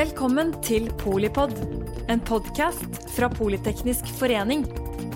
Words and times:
Velkommen 0.00 0.54
til 0.64 0.86
Polipod, 0.96 1.50
en 2.08 2.22
podkast 2.24 2.94
fra 3.12 3.26
Politeknisk 3.28 4.06
forening. 4.16 4.62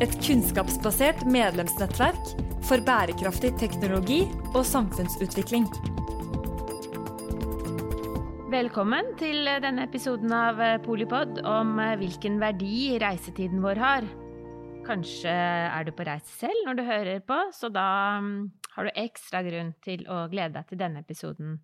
Et 0.04 0.12
kunnskapsbasert 0.26 1.22
medlemsnettverk 1.24 2.34
for 2.68 2.84
bærekraftig 2.84 3.54
teknologi 3.62 4.18
og 4.50 4.60
samfunnsutvikling. 4.68 5.64
Velkommen 8.52 9.09
til 9.16 9.48
denne 9.64 9.88
episoden 9.88 10.36
av 10.36 10.60
Polipod 10.84 11.41
om 11.48 11.78
hvilken 12.02 12.37
verdi 12.45 12.98
reisetiden 13.01 13.64
vår 13.64 13.80
har. 13.80 14.14
Kanskje 14.84 15.32
er 15.32 15.88
du 15.88 15.95
på 15.96 16.10
reise 16.12 16.42
selv 16.45 16.69
når 16.69 16.77
du 16.77 16.88
hører 16.91 17.24
på, 17.24 17.45
så 17.56 17.73
da 17.73 18.20
mm, 18.20 18.41
har 18.77 18.84
du 18.84 18.98
ekstra 19.09 19.46
grunn 19.48 19.78
til 19.87 20.05
å 20.05 20.27
glede 20.28 20.59
deg 20.59 20.74
til 20.74 20.84
denne 20.84 21.09
episoden. 21.09 21.62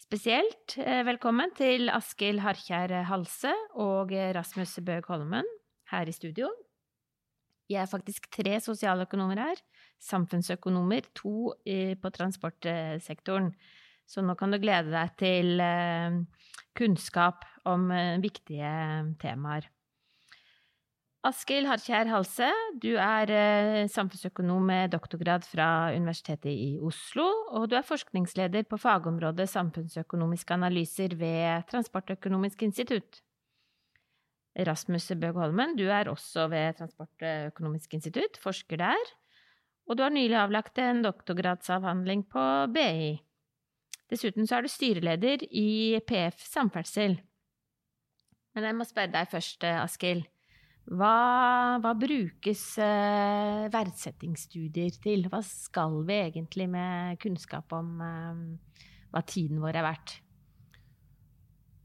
Spesielt 0.00 0.78
eh, 0.80 1.02
velkommen 1.06 1.52
til 1.58 1.90
Askild 1.92 2.40
Harkjær 2.40 2.92
Halse 3.10 3.52
og 3.78 4.14
Rasmus 4.34 4.78
Bøg 4.86 5.06
Holmen 5.12 5.46
her 5.92 6.08
i 6.08 6.14
studio. 6.14 6.48
Vi 7.68 7.76
er 7.78 7.86
faktisk 7.86 8.26
tre 8.32 8.56
sosialøkonomer 8.64 9.38
her. 9.38 9.60
Samfunnsøkonomer, 10.02 11.04
to 11.14 11.52
på 12.02 12.10
transportsektoren. 12.16 13.52
Så 14.10 14.24
nå 14.26 14.34
kan 14.34 14.50
du 14.50 14.58
glede 14.58 14.90
deg 14.90 15.12
til 15.20 15.60
eh, 15.62 16.16
kunnskap 16.74 17.44
om 17.68 17.90
eh, 17.94 18.18
viktige 18.24 18.72
temaer. 19.22 19.68
Askild 21.20 21.68
Harkjær 21.68 22.08
Halse, 22.08 22.46
du 22.80 22.94
er 22.96 23.28
eh, 23.28 23.88
samfunnsøkonom 23.92 24.62
med 24.70 24.94
doktorgrad 24.94 25.44
fra 25.44 25.90
Universitetet 25.92 26.48
i 26.48 26.78
Oslo, 26.80 27.26
og 27.52 27.66
du 27.68 27.74
er 27.76 27.84
forskningsleder 27.84 28.64
på 28.64 28.78
fagområdet 28.80 29.44
samfunnsøkonomiske 29.52 30.56
analyser 30.56 31.12
ved 31.20 31.66
Transportøkonomisk 31.68 32.64
institutt. 32.64 33.20
Rasmus 34.64 35.10
Bøg 35.20 35.36
Holmen, 35.36 35.76
du 35.76 35.84
er 35.92 36.08
også 36.08 36.48
ved 36.48 36.80
Transportøkonomisk 36.80 38.00
institutt, 38.00 38.40
forsker 38.40 38.80
der, 38.80 39.14
og 39.92 40.00
du 40.00 40.06
har 40.06 40.16
nylig 40.16 40.40
avlagt 40.40 40.80
en 40.80 41.04
doktorgradsavhandling 41.04 42.24
på 42.32 42.48
BI. 42.72 43.12
Dessuten 44.08 44.48
så 44.48 44.56
er 44.56 44.64
du 44.64 44.72
styreleder 44.72 45.44
i 45.52 46.00
PF 46.00 46.40
Samferdsel. 46.48 47.20
Men 48.56 48.72
jeg 48.72 48.80
må 48.80 48.88
spørre 48.88 49.12
deg 49.20 49.28
først, 49.36 49.68
Askild. 49.68 50.24
Hva, 50.90 51.78
hva 51.78 51.92
brukes 51.94 52.62
eh, 52.82 53.68
verdsettingsstudier 53.70 54.96
til? 54.98 55.28
Hva 55.30 55.38
skal 55.46 56.00
vi 56.08 56.16
egentlig 56.24 56.66
med 56.72 57.20
kunnskap 57.22 57.70
om 57.76 57.92
eh, 58.02 58.40
hva 59.14 59.22
tiden 59.22 59.62
vår 59.62 59.78
er 59.78 59.86
verdt? 59.86 60.16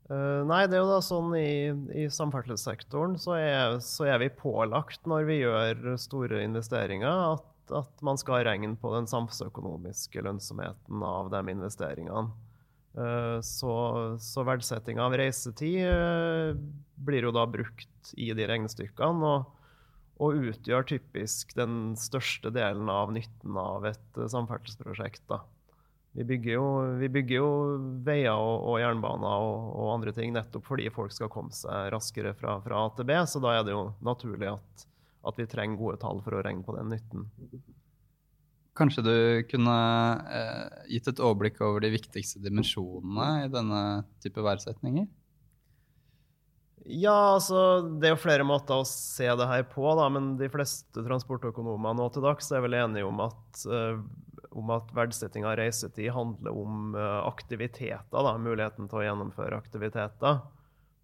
Uh, 0.05 0.41
nei, 0.45 0.65
det 0.69 0.77
er 0.77 0.83
jo 0.83 0.89
da 0.89 0.99
sånn 1.01 1.31
i, 1.37 1.73
i 1.97 2.05
samferdselssektoren 2.13 3.15
så 3.17 3.39
så 3.81 4.05
er, 4.05 4.19
vi 4.21 4.29
pålagt 4.29 5.07
når 5.09 5.25
vi 5.25 5.39
gjør 5.39 5.95
store 5.97 6.43
investeringer, 6.45 7.37
at, 7.37 7.73
at 7.73 8.03
man 8.05 8.21
skal 8.21 8.43
regne 8.45 8.77
på 8.77 8.93
den 8.93 9.09
samfunnsøkonomiske 9.09 10.21
lønnsomheten 10.25 11.05
av 11.05 11.33
de 11.33 11.41
investeringene. 11.55 12.27
Uh, 12.95 13.41
så, 13.43 13.73
så 14.23 14.45
verdsetting 14.47 15.01
av 15.03 15.17
reisetid 15.19 15.83
uh, 15.83 16.55
blir 16.95 17.27
jo 17.27 17.33
da 17.35 17.43
brukt 17.49 18.13
i 18.15 18.29
de 18.31 18.47
regnestykkene. 18.47 19.31
Og, 19.31 19.65
og, 20.23 20.45
utgjør 20.51 20.87
typisk 20.93 21.51
den 21.59 21.97
største 21.99 22.53
delen 22.55 22.87
av 22.91 23.11
nytten 23.11 23.59
av 23.59 23.89
et 23.91 24.21
uh, 24.21 24.29
samferdselsprosjekt. 24.31 25.25
da. 25.31 25.41
Vi 26.15 26.23
bygger, 26.23 26.53
jo, 26.53 26.67
vi 27.01 27.09
bygger 27.11 27.35
jo, 27.35 27.47
veier 28.07 28.39
og, 28.39 28.61
og 28.63 28.79
jernbaner 28.79 29.43
og, 29.43 29.65
og, 29.73 29.89
andre 29.97 30.13
ting 30.15 30.31
nettopp 30.31 30.63
fordi 30.63 30.87
folk 30.95 31.11
skal 31.11 31.27
komme 31.33 31.51
seg 31.51 31.89
raskere 31.91 32.31
fra, 32.39 32.55
fra 32.63 32.85
A 32.85 32.93
til 32.95 33.09
B, 33.09 33.17
så 33.27 33.41
da 33.43 33.57
er 33.57 33.65
det 33.67 33.75
jo 33.75 33.89
naturlig 34.07 34.53
at, 34.53 34.85
at, 35.27 35.35
vi 35.35 35.49
trenger 35.51 35.81
gode 35.81 35.99
tall 35.99 36.23
for 36.23 36.37
å 36.37 36.45
regne 36.45 36.63
på 36.63 36.77
den 36.77 36.95
nytten. 36.95 37.27
Kanskje 38.75 39.03
du 39.05 39.17
kunne 39.47 39.75
eh, 40.35 40.81
gitt 40.91 41.07
et 41.07 41.21
overblikk 41.23 41.61
over 41.63 41.83
de 41.83 41.93
viktigste 41.93 42.41
dimensjonene 42.43 43.45
i 43.45 43.51
denne 43.53 43.83
type 44.23 44.43
verdsetninger? 44.43 45.07
Ja, 46.85 47.33
altså 47.33 47.81
Det 47.81 48.09
er 48.09 48.13
jo 48.13 48.21
flere 48.21 48.45
måter 48.45 48.77
å 48.77 48.85
se 48.85 49.25
det 49.25 49.47
her 49.49 49.63
på, 49.71 49.87
da, 49.97 50.05
men 50.13 50.35
de 50.37 50.49
fleste 50.53 51.01
transportøkonomer 51.07 51.95
nå 51.97 52.11
til 52.13 52.25
dags 52.27 52.51
er 52.53 52.61
vel 52.61 52.77
enige 52.77 53.07
om 53.07 53.23
at, 53.25 53.63
uh, 53.65 53.97
om 54.53 54.69
at 54.75 54.91
verdsetting 54.93 55.47
av 55.49 55.57
reisetid 55.57 56.11
handler 56.13 56.53
om 56.53 56.93
uh, 56.93 57.23
aktiviteter. 57.25 58.05
da, 58.13 58.35
Muligheten 58.37 58.91
til 58.91 59.01
å 59.01 59.07
gjennomføre 59.07 59.57
aktiviteter. 59.57 60.43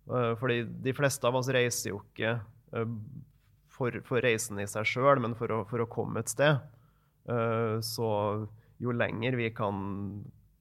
Uh, 0.06 0.36
fordi 0.38 0.62
de 0.86 0.94
fleste 0.98 1.26
av 1.26 1.40
oss 1.40 1.50
reiser 1.50 1.96
jo 1.96 2.04
ikke 2.04 2.38
for, 3.72 3.98
for, 4.06 4.22
reisen 4.22 4.62
i 4.62 4.68
seg 4.70 4.86
sjøl, 4.86 5.18
men 5.24 5.34
for 5.40 5.52
å, 5.56 5.64
for 5.68 5.82
å, 5.82 5.90
komme 5.90 6.22
et 6.22 6.30
sted. 6.30 6.62
Så 7.86 8.08
jo 8.82 8.94
lenger 8.96 9.38
vi 9.38 9.50
kan, 9.54 9.76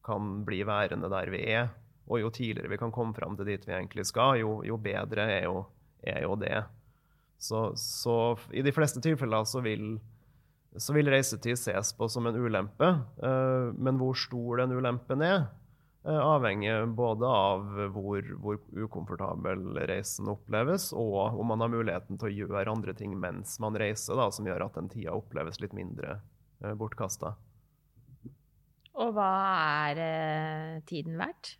kan 0.04 0.44
bli 0.44 0.62
værende 0.68 1.08
der 1.12 1.30
vi 1.32 1.40
er, 1.54 1.70
og 2.10 2.20
jo 2.20 2.30
tidligere 2.34 2.72
vi 2.72 2.78
kan 2.80 2.92
komme 2.92 3.16
fram 3.16 3.36
til 3.38 3.48
dit 3.48 3.66
vi 3.66 3.76
egentlig 3.76 4.04
skal, 4.08 4.40
jo, 4.42 4.60
jo 4.66 4.76
bedre 4.82 5.28
er 5.38 5.46
jo, 5.46 5.64
er 6.02 6.24
jo 6.26 6.36
det. 6.40 6.58
Så, 7.40 7.70
så, 7.80 8.36
i 8.52 8.62
de 8.62 8.72
fleste 8.76 9.00
tilfeller 9.00 9.46
så 9.48 9.62
vil, 9.64 9.94
så 10.76 10.92
vil, 10.92 11.08
reisetid 11.08 11.56
ses 11.56 11.94
på 11.96 12.08
som 12.12 12.28
en 12.28 12.36
ulempe. 12.36 12.90
Uh, 13.22 13.72
men 13.80 13.96
hvor 14.00 14.18
stor 14.18 14.60
den 14.60 14.74
ulempen 14.76 15.24
er, 15.24 15.46
uh, 16.04 16.18
avhenger 16.34 16.84
både 16.98 17.24
av 17.24 17.64
hvor, 17.94 18.28
hvor, 18.42 18.60
ukomfortabel 18.76 19.64
reisen 19.88 20.28
oppleves, 20.28 20.90
og 20.92 21.40
om 21.40 21.48
man 21.54 21.64
har 21.64 21.72
muligheten 21.72 22.20
til 22.20 22.28
å 22.28 22.34
gjøre 22.42 22.74
andre 22.74 22.96
ting 22.98 23.16
mens 23.16 23.56
man 23.62 23.78
reiser, 23.80 24.20
da, 24.20 24.28
som 24.28 24.50
gjør 24.50 24.66
at 24.66 24.76
den 24.76 24.92
tida 24.92 25.16
oppleves 25.16 25.62
litt 25.64 25.72
mindre 25.76 26.18
bortkasta. 26.76 27.34
Og 29.00 29.14
hva 29.16 29.30
er 29.96 30.82
tiden 30.88 31.16
verdt? 31.20 31.54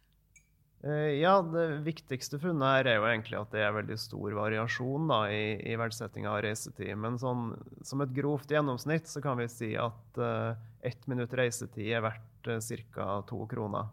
Eh, 0.81 1.21
ja, 1.21 1.35
det 1.45 1.83
viktigste 1.85 2.39
funnet 2.41 2.65
her 2.65 2.89
er 2.89 2.97
jo 2.97 3.09
egentlig 3.11 3.37
at 3.37 3.51
det 3.53 3.61
er 3.67 3.75
veldig 3.77 3.99
stor 4.01 4.33
variasjon 4.39 5.11
da, 5.11 5.21
i, 5.29 5.59
i 5.69 5.77
verdsettinga 5.77 6.33
av 6.33 6.41
reisetid. 6.47 6.95
Men 6.97 7.19
sånn, 7.21 7.51
som 7.85 8.01
et 8.01 8.15
grovt 8.17 8.53
gjennomsnitt 8.53 9.11
så 9.11 9.21
kan 9.25 9.37
vi 9.43 9.49
si 9.53 9.75
at 9.77 10.21
uh, 10.21 10.57
ett 10.81 11.05
minutt 11.11 11.37
reisetid 11.37 11.93
er 11.99 12.05
verdt 12.07 12.49
uh, 12.49 12.61
ca. 12.97 13.11
to 13.29 13.45
kroner. 13.51 13.93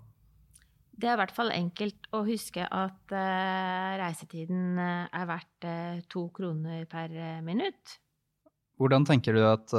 Det 0.98 1.12
er 1.12 1.18
i 1.18 1.22
hvert 1.22 1.36
fall 1.36 1.52
enkelt 1.54 2.08
å 2.16 2.24
huske 2.26 2.64
at 2.64 3.12
uh, 3.14 3.92
reisetiden 4.00 4.80
er 4.80 5.28
verdt 5.28 5.68
to 6.10 6.30
kroner 6.34 6.88
per 6.90 7.12
minutt. 7.44 8.00
Hvordan 8.78 9.08
tenker 9.10 9.34
du 9.34 9.42
at 9.42 9.74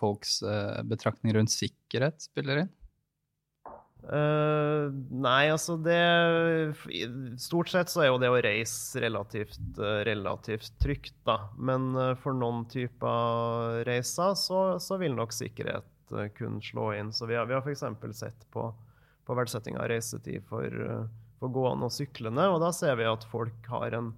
folks 0.00 0.38
betraktning 0.88 1.34
rundt 1.36 1.52
sikkerhet 1.52 2.24
spiller 2.24 2.62
inn? 2.62 2.70
Uh, 4.04 4.92
nei, 5.16 5.46
altså 5.48 5.78
det 5.80 5.96
Stort 7.40 7.70
sett 7.72 7.88
så 7.88 8.02
er 8.04 8.10
jo 8.10 8.18
det 8.20 8.28
å 8.28 8.40
reise 8.44 9.00
relativt, 9.00 9.62
uh, 9.78 10.02
relativt 10.04 10.74
trygt, 10.82 11.16
da. 11.24 11.38
Men 11.56 11.94
uh, 11.96 12.12
for 12.20 12.36
noen 12.36 12.66
typer 12.68 13.80
reiser 13.88 14.36
så, 14.36 14.60
så 14.82 15.00
vil 15.00 15.16
nok 15.16 15.32
sikkerhet 15.32 15.88
kunne 16.36 16.60
slå 16.62 16.90
inn. 16.98 17.14
Så 17.16 17.24
vi 17.30 17.38
har, 17.38 17.48
vi 17.48 17.56
har 17.56 17.64
f.eks. 17.64 17.86
sett 18.18 18.44
på, 18.52 18.68
på 19.24 19.36
verdsetting 19.38 19.80
av 19.80 19.88
reisetid 19.88 20.44
for, 20.50 20.68
for, 21.40 21.54
gående 21.54 21.88
og 21.88 21.94
syklende, 21.96 22.44
og 22.52 22.60
da 22.62 22.68
ser 22.76 23.00
vi 23.00 23.08
at 23.08 23.24
folk 23.32 23.70
har 23.72 23.96
en 23.96 24.12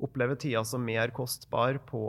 opplever 0.00 0.38
tida 0.40 0.64
som 0.64 0.84
mer 0.84 1.12
kostbar 1.14 1.78
på 1.86 2.02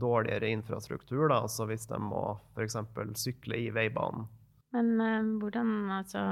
dårligere 0.00 0.50
infrastruktur. 0.54 1.28
Da. 1.28 1.42
Altså 1.44 1.66
hvis 1.70 1.86
de 1.90 2.00
må 2.02 2.22
f.eks. 2.54 2.78
sykle 3.20 3.58
i 3.66 3.70
veibanen. 3.74 4.28
Men 4.76 4.92
uh, 5.00 5.38
hvordan, 5.40 5.70
altså 6.00 6.24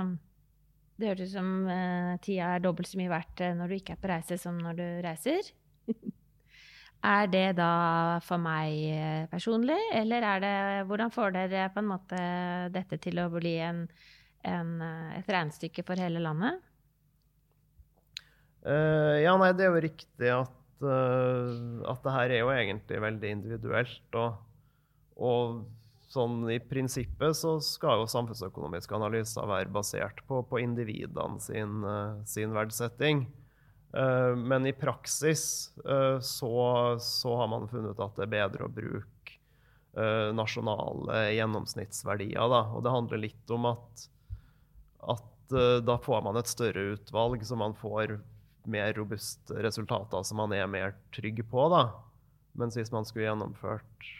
Det 0.99 1.11
høres 1.11 1.31
ut 1.31 1.37
som 1.37 1.53
uh, 1.69 2.17
tida 2.23 2.55
er 2.55 2.65
dobbelt 2.65 2.91
så 2.91 3.01
mye 3.01 3.13
verdt 3.13 3.45
uh, 3.45 3.55
når 3.59 3.71
du 3.71 3.79
ikke 3.79 3.97
er 3.97 4.03
på 4.03 4.11
reise, 4.11 4.39
som 4.41 4.59
når 4.61 4.81
du 4.81 4.85
reiser. 5.07 5.51
er 7.15 7.31
det 7.31 7.47
da 7.59 7.71
for 8.25 8.41
meg 8.41 9.29
personlig, 9.33 9.81
eller 9.93 10.25
er 10.25 10.45
det 10.45 10.59
Hvordan 10.89 11.13
får 11.13 11.35
dere 11.37 11.71
på 11.75 11.83
en 11.83 11.91
måte 11.91 12.21
dette 12.73 13.01
til 13.03 13.21
å 13.21 13.29
bli 13.33 13.59
en, 13.61 13.83
en, 14.49 14.71
et 15.19 15.29
regnestykke 15.29 15.85
for 15.85 16.01
hele 16.01 16.23
landet? 16.25 16.63
ja, 18.65 19.35
nei, 19.37 19.51
det 19.53 19.67
er 19.67 19.75
jo 19.75 19.81
riktig 19.85 20.29
at, 20.33 20.64
at 20.83 22.03
det 22.05 22.13
her 22.13 22.33
er 22.33 22.43
jo 22.43 22.51
egentlig 22.53 23.01
veldig 23.05 23.31
individuelt. 23.39 24.19
og, 24.19 24.37
og 25.17 25.63
sånn 26.15 26.45
I 26.53 26.61
prinsippet 26.63 27.37
så 27.39 27.57
skal 27.65 28.03
jo 28.03 28.11
samfunnsøkonomiske 28.11 28.95
analyser 28.97 29.49
være 29.51 29.73
basert 29.75 30.23
på, 30.29 30.43
på 30.47 30.61
individene 30.63 31.41
sin, 31.43 31.81
uh, 31.87 32.21
sin 32.29 32.55
verdsetting. 32.55 33.27
Uh, 33.95 34.35
men 34.39 34.67
i 34.67 34.75
praksis 34.75 35.45
så, 35.75 36.55
så, 37.03 37.37
har 37.39 37.51
man 37.51 37.69
funnet 37.71 38.01
at 38.03 38.17
det 38.19 38.27
er 38.27 38.37
bedre 38.39 38.69
å 38.69 38.73
bruke 38.73 39.11
nasjonale 40.35 41.21
gjennomsnittsverdier. 41.37 42.49
Da. 42.51 42.65
Og 42.75 42.81
det 42.83 42.91
handler 42.91 43.21
litt 43.23 43.51
om 43.55 43.69
at, 43.71 44.07
at 45.15 45.55
da 45.87 45.95
får 46.03 46.25
man 46.27 46.41
et 46.41 46.51
større 46.51 46.97
utvalg, 46.97 47.45
så 47.47 47.55
man 47.55 47.77
får 47.79 48.17
mer 48.71 48.93
robuste 48.97 49.63
resultater 49.65 50.25
som 50.27 50.41
man 50.41 50.53
er 50.57 50.69
mer 50.71 50.95
trygg 51.15 51.43
på. 51.51 51.69
da. 51.73 51.87
Mens 52.59 52.79
hvis 52.79 52.93
man 52.95 53.07
skulle 53.09 53.27
gjennomført 53.27 54.11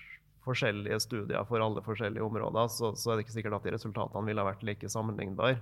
forskjellige 0.45 0.99
studier 1.01 1.45
for 1.49 1.63
alle 1.65 1.83
forskjellige 1.85 2.25
områder, 2.25 2.69
så, 2.73 2.93
så 2.99 3.13
er 3.13 3.17
det 3.17 3.27
ikke 3.27 3.39
sikkert 3.39 3.59
at 3.59 3.67
de 3.67 3.75
resultatene 3.77 4.29
ville 4.29 4.47
vært 4.47 4.65
like 4.67 4.91
sammenlignbare. 4.93 5.61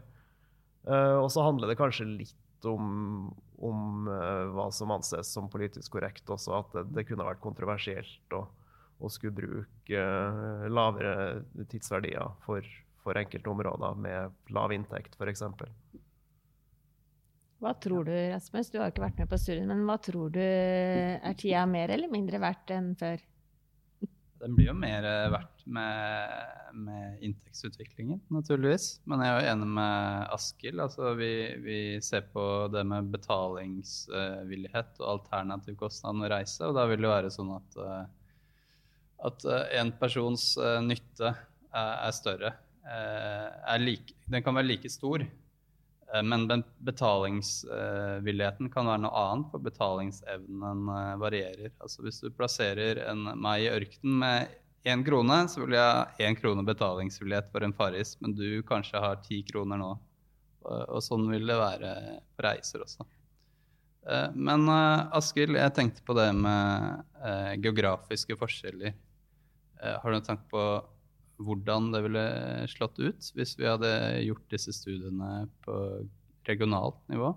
Uh, 0.82 1.22
og 1.22 1.28
så 1.30 1.44
handler 1.46 1.70
det 1.70 1.78
kanskje 1.78 2.08
litt 2.08 2.66
om, 2.66 3.28
om 3.62 4.08
uh, 4.10 4.50
hva 4.54 4.66
som 4.74 4.90
anses 4.94 5.30
som 5.30 5.50
politisk 5.52 5.94
korrekt 5.94 6.30
også, 6.30 6.56
at 6.58 6.74
det, 6.74 6.86
det 6.96 7.06
kunne 7.06 7.26
vært 7.26 7.42
kontroversielt 7.42 8.34
å, 8.34 8.44
å 8.98 9.10
skulle 9.12 9.36
bruke 9.36 10.02
uh, 10.02 10.66
lavere 10.70 11.44
tidsverdier 11.70 12.34
for, 12.46 12.66
for 13.04 13.18
enkelte 13.20 13.52
områder 13.52 14.02
med 14.02 14.54
lav 14.54 14.74
inntekt, 14.74 15.14
f.eks. 15.20 15.46
Hva 17.62 17.76
tror 17.78 18.08
du, 18.08 18.14
Rasmus? 18.32 18.72
Du 18.72 18.80
har 18.80 18.90
ikke 18.90 19.04
vært 19.04 19.20
med 19.22 19.28
på 19.30 19.38
studien, 19.38 19.68
men 19.70 19.84
hva 19.86 19.94
tror 20.02 20.32
du 20.34 20.42
er 20.42 21.34
tida 21.38 21.62
mer 21.70 21.92
eller 21.94 22.10
mindre 22.10 22.40
verdt 22.42 22.72
enn 22.74 22.88
før? 22.98 23.20
Den 24.42 24.56
blir 24.56 24.72
jo 24.72 24.74
mer 24.74 25.04
verdt 25.30 25.60
med, 25.70 26.32
med 26.74 27.20
inntektsutviklingen, 27.22 28.18
naturligvis. 28.34 28.86
Men 29.06 29.22
jeg 29.22 29.30
er 29.30 29.38
jo 29.38 29.52
enig 29.52 29.68
med 29.76 30.32
Askild. 30.34 30.82
Altså, 30.82 31.12
vi, 31.20 31.28
vi, 31.62 31.76
ser 32.02 32.26
på 32.32 32.46
det 32.74 32.82
med 32.90 33.12
betalingsvillighet 33.12 34.98
og 34.98 35.12
alternativ 35.12 35.76
kostnad 35.84 36.18
å 36.18 36.32
reise. 36.34 36.66
Og 36.66 36.74
da 36.74 36.88
vil 36.90 37.06
det 37.06 37.12
være 37.12 37.30
sånn 37.30 37.52
at, 37.60 37.78
at 39.30 39.46
en 39.78 39.94
persons 40.02 40.48
nytte 40.82 41.30
er, 41.30 41.94
er 41.94 42.18
større. 42.18 42.52
Er 42.82 43.86
like, 43.86 44.18
den 44.26 44.42
kan 44.42 44.58
være 44.58 44.72
like 44.72 44.90
stor 44.90 45.22
Eh, 45.22 45.41
men 46.20 46.44
betalingsvilligheten 46.84 48.68
kan 48.72 48.88
være 48.90 49.00
noe 49.06 49.16
annet, 49.16 49.48
for 49.52 49.64
betalingsevnen 49.64 50.82
eh, 50.92 51.14
varierer. 51.22 51.70
Altså 51.80 52.04
Hvis 52.04 52.20
du 52.20 52.28
plasserer 52.36 53.00
en, 53.06 53.30
meg 53.40 53.64
i 53.64 53.70
ørkenen 53.72 54.18
med 54.20 54.58
én 54.92 55.04
krone, 55.06 55.38
så 55.48 55.62
vil 55.62 55.78
jeg 55.78 55.86
ha 55.86 56.26
én 56.26 56.36
krone 56.36 56.66
betalingsvillighet 56.68 57.48
for 57.54 57.64
en 57.64 57.72
Farris, 57.76 58.16
men 58.20 58.36
du 58.36 58.60
kanskje 58.68 59.00
har 59.00 59.22
ti 59.24 59.40
kroner 59.48 59.80
nå. 59.80 59.92
Og 60.62 61.00
sånn 61.02 61.24
vil 61.30 61.48
det 61.48 61.58
være 61.58 61.92
på 62.36 62.44
reiser 62.44 62.84
også. 62.84 63.08
Eh, 64.12 64.28
men 64.36 64.68
Askild, 64.68 65.56
jeg 65.56 65.76
tenkte 65.78 66.04
på 66.04 66.18
det 66.18 66.28
med 66.36 67.08
geografiske 67.64 68.36
forskjeller. 68.36 68.92
Har 69.82 70.04
du 70.10 70.14
noen 70.14 70.26
tanke 70.26 70.44
på 70.50 70.62
hvordan 71.46 71.90
det 71.94 72.02
ville 72.06 72.26
slått 72.72 73.00
ut 73.02 73.30
hvis 73.36 73.56
vi 73.58 73.68
hadde 73.68 73.92
gjort 74.26 74.44
disse 74.52 74.74
studiene 74.76 75.46
på 75.66 75.76
regionalt 76.48 77.00
nivå? 77.12 77.32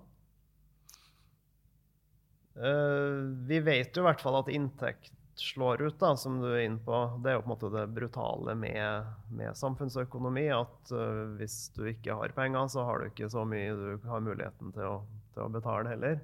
Uh, 2.56 3.36
vi 3.50 3.60
vet 3.60 3.96
jo 3.96 4.04
i 4.04 4.08
hvert 4.08 4.22
fall 4.24 4.40
at 4.40 4.52
inntekt 4.54 5.12
slår 5.36 5.82
ut, 5.82 5.98
da, 6.00 6.14
som 6.16 6.40
du 6.40 6.48
er 6.54 6.64
inne 6.64 6.80
på. 6.80 6.96
Det 7.24 7.32
er 7.32 7.36
jo 7.36 7.42
på 7.44 7.50
en 7.50 7.54
måte 7.54 7.72
det 7.74 7.88
brutale 7.92 8.56
med, 8.56 9.10
med 9.36 9.58
samfunnsøkonomi. 9.60 10.46
At 10.56 10.94
uh, 10.96 11.36
hvis 11.40 11.58
du 11.76 11.84
ikke 11.92 12.16
har 12.16 12.36
penger, 12.38 12.70
så 12.72 12.86
har 12.88 13.02
du 13.02 13.10
ikke 13.10 13.30
så 13.32 13.44
mye 13.48 13.76
du 13.76 14.08
har 14.08 14.24
muligheten 14.24 14.72
til 14.76 14.88
å, 14.88 14.96
til 15.36 15.44
å 15.44 15.52
betale 15.52 15.92
heller. 15.92 16.24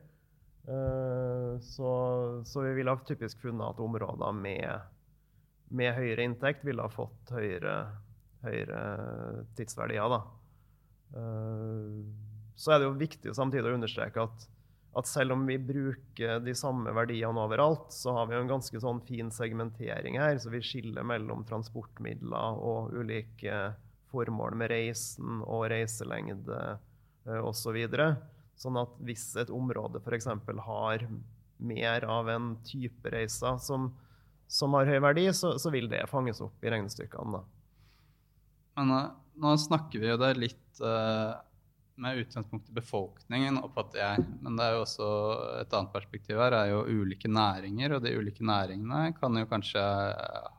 Uh, 0.69 1.59
så, 1.65 1.91
så, 2.45 2.63
vi 2.63 2.77
ville 2.77 2.95
typisk 3.07 3.41
funnet 3.43 3.73
at 3.73 3.83
områder 3.83 4.35
med 4.37 4.90
med 5.71 5.95
høyere 5.95 6.25
inntekt 6.27 6.65
ville 6.67 6.83
ha 6.83 6.91
fått 6.91 7.31
høyere, 7.33 7.75
høyere 8.45 8.81
tidsverdier. 9.57 10.11
Da. 10.11 10.21
Eh, 11.17 12.01
så 12.55 12.73
er 12.73 12.81
det 12.81 12.89
jo 12.89 12.97
viktig 12.99 13.35
samtidig 13.35 13.71
å 13.71 13.77
understreke 13.77 14.25
at, 14.27 14.47
at, 14.99 15.07
selv 15.09 15.35
om 15.35 15.45
vi 15.47 15.57
bruker 15.61 16.43
de 16.43 16.55
samme 16.57 16.93
verdiene 16.95 17.45
overalt, 17.45 17.89
så 17.95 18.15
har 18.19 18.29
vi 18.29 18.37
en 18.37 18.51
ganske 18.51 18.83
sånn 18.83 19.01
fin 19.07 19.31
segmentering 19.33 20.19
her. 20.21 20.37
Så 20.41 20.53
vi 20.53 20.63
skiller 20.65 21.07
mellom 21.07 21.45
transportmidler 21.49 22.61
og 22.61 22.93
ulike 22.95 23.71
formål 24.11 24.57
med 24.59 24.73
reisen 24.73 25.41
og 25.47 25.69
reiselengde 25.71 26.61
eh, 27.27 27.39
osv. 27.39 27.79
Sånn 28.61 28.77
at 28.77 28.97
hvis 29.01 29.31
et 29.41 29.53
område 29.53 30.03
f.eks. 30.03 30.27
har 30.67 31.07
mer 31.61 32.05
av 32.09 32.29
en 32.29 32.55
type 32.65 33.09
reiser 33.13 33.57
som, 33.61 33.91
som 34.51 34.75
har 34.75 34.89
høy 34.89 34.99
verdi, 34.99 35.29
så, 35.33 35.53
så 35.59 35.71
vil 35.71 35.87
det 35.91 36.03
fanges 36.11 36.41
opp 36.43 36.65
i 36.65 36.71
regnestykkene. 36.73 37.39
Men 38.75 38.91
uh, 38.91 39.13
nå 39.39 39.55
snakker 39.59 40.01
vi 40.01 40.09
jo 40.09 40.17
det 40.19 40.33
litt 40.35 40.81
uh, 40.83 41.39
med 42.01 42.19
utgangspunkt 42.19 42.67
i 42.67 42.75
befolkningen, 42.75 43.61
oppfatter 43.63 44.01
jeg. 44.01 44.25
Men 44.43 44.57
det 44.59 44.65
er 44.65 44.75
jo 44.75 44.81
også 44.83 45.07
et 45.61 45.75
annet 45.77 45.93
perspektiv 45.93 46.41
her, 46.41 46.55
er 46.57 46.71
jo 46.73 46.81
ulike 46.83 47.31
næringer. 47.31 47.95
Og 47.95 48.03
de 48.03 48.11
ulike 48.17 48.43
næringene 48.47 49.13
kan 49.15 49.39
jo 49.39 49.47
kanskje 49.47 49.83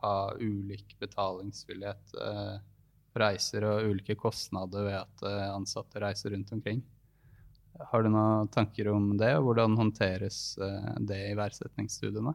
ha 0.02 0.14
ulik 0.40 0.94
betalingsvillighet 1.02 2.14
uh, 2.22 2.54
reiser 3.20 3.66
og 3.68 3.90
ulike 3.90 4.16
kostnader 4.16 4.86
ved 4.86 4.96
at 5.02 5.26
ansatte 5.52 6.00
reiser 6.00 6.32
rundt 6.32 6.54
omkring. 6.56 6.80
Har 7.90 8.04
du 8.04 8.08
noen 8.12 8.48
tanker 8.52 8.88
om 8.92 9.10
det, 9.20 9.34
og 9.36 9.50
hvordan 9.50 9.76
håndteres 9.76 10.38
det 11.04 11.20
i 11.26 11.36
verdsetningsstudiene? 11.36 12.32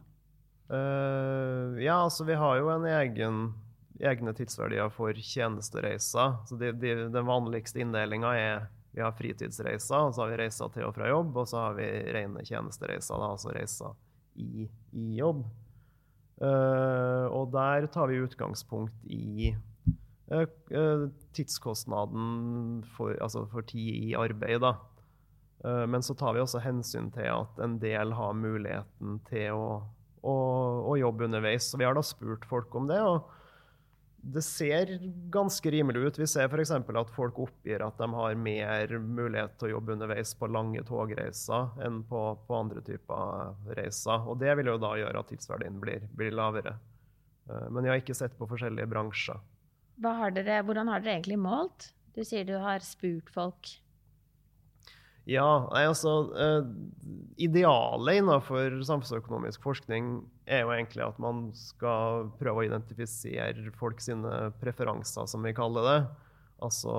Uh, 0.67 1.79
ja, 1.79 2.03
altså 2.03 2.25
vi 2.27 2.35
har 2.35 2.57
jo 2.59 2.71
en 2.73 2.85
egen, 2.91 3.37
egne 4.03 4.33
tidsverdier 4.35 4.89
for 4.91 5.15
tjenestereiser. 5.15 6.35
Så 6.47 6.57
de, 6.59 6.73
de, 6.75 6.95
den 7.13 7.29
vanligste 7.29 7.81
inndelinga 7.83 8.33
er 8.35 8.65
vi 8.97 9.03
har 9.05 9.13
fritidsreiser, 9.13 10.07
og 10.07 10.15
så 10.15 10.23
har 10.23 10.33
vi 10.33 10.41
reiser 10.41 10.73
til 10.73 10.87
og 10.87 10.95
fra 10.95 11.11
jobb, 11.11 11.35
og 11.37 11.47
så 11.47 11.67
har 11.67 11.77
vi 11.77 11.85
rene 12.15 12.41
tjenestereiser, 12.47 13.19
da, 13.21 13.31
altså 13.35 13.53
reiser 13.53 13.93
i, 14.41 14.65
i 14.97 15.07
jobb. 15.19 15.45
Uh, 16.37 17.25
og 17.33 17.53
der 17.53 17.87
tar 17.93 18.09
vi 18.09 18.19
utgangspunkt 18.21 19.05
i 19.05 19.53
uh, 20.33 21.07
tidskostnaden 21.37 22.83
for, 22.97 23.15
altså 23.21 23.45
for, 23.53 23.65
tid 23.69 24.09
i 24.09 24.15
arbeid. 24.17 24.65
Da. 24.65 24.75
men 25.89 26.03
så 26.05 26.13
tar 26.13 26.35
vi 26.35 26.41
også 26.41 26.61
hensyn 26.61 27.09
til 27.13 27.31
at 27.33 27.61
en 27.63 27.79
del 27.81 28.13
har 28.13 28.35
muligheten 28.37 29.17
til 29.29 29.57
å 29.57 29.69
og, 30.21 30.87
og 30.91 30.99
jobb 30.99 31.25
underveis. 31.29 31.71
Så 31.71 31.79
vi 31.79 31.87
har 31.87 31.97
da 31.97 32.03
spurt 32.05 32.45
folk 32.49 32.75
om 32.75 32.89
det. 32.89 33.01
og 33.01 33.33
det 34.27 34.41
ser 34.43 34.89
ganske 35.31 35.71
rimelig 35.71 36.01
ut. 36.01 36.19
Vi 36.19 36.27
ser 36.27 36.49
f.eks. 36.49 36.71
at 36.71 37.11
folk 37.15 37.37
oppgir 37.39 37.83
at 37.85 37.99
de 37.99 38.07
har 38.11 38.35
mer 38.35 38.93
mulighet 38.99 39.55
til 39.55 39.69
å 39.69 39.71
jobbe 39.77 39.95
underveis 39.95 40.33
på 40.35 40.49
lange 40.51 40.83
togreiser 40.87 41.69
enn 41.85 42.01
på, 42.09 42.23
på 42.47 42.57
andre 42.57 42.83
typer 42.83 43.53
reiser. 43.77 44.27
Og 44.27 44.39
det 44.41 44.57
vil 44.59 44.73
jo 44.73 44.77
da 44.81 44.95
gjøre 44.99 45.23
at 45.23 45.31
tidsverdien 45.31 45.79
blir, 45.79 46.07
blir 46.17 46.35
lavere. 46.35 46.75
Eh, 47.47 47.67
men 47.71 47.87
jeg 47.87 47.93
har 47.93 48.03
ikke 48.03 48.17
sett 48.17 48.35
på 48.39 48.49
forskjellige 48.49 48.89
bransjer. 48.91 49.39
Har 50.03 50.33
dere, 50.35 50.59
hvordan 50.65 50.91
har 50.91 51.03
dere 51.03 51.17
egentlig 51.17 51.39
målt? 51.41 51.91
Du 52.17 52.23
sier 52.25 52.45
du 52.47 52.57
har 52.61 52.83
spurt 52.85 53.31
folk. 53.33 53.77
Ja, 55.27 55.67
nei, 55.73 55.83
altså 55.89 56.11
uh, 56.31 56.67
Idealet 57.37 58.21
innenfor 58.21 58.77
samfunnsøkonomisk 58.87 59.65
forskning 59.65 60.21
er 60.47 60.63
jo 60.63 60.71
egentlig 60.71 61.03
at 61.03 61.17
man 61.21 61.49
skal 61.57 62.29
prøve 62.39 62.63
å 62.63 62.67
identifisere 62.69 63.73
folk 63.77 63.99
sine 64.01 64.47
preferanser, 64.61 65.27
som 65.27 65.43
vi 65.43 65.51
kaller 65.57 65.89
det. 65.89 65.97
Altså 66.63 66.93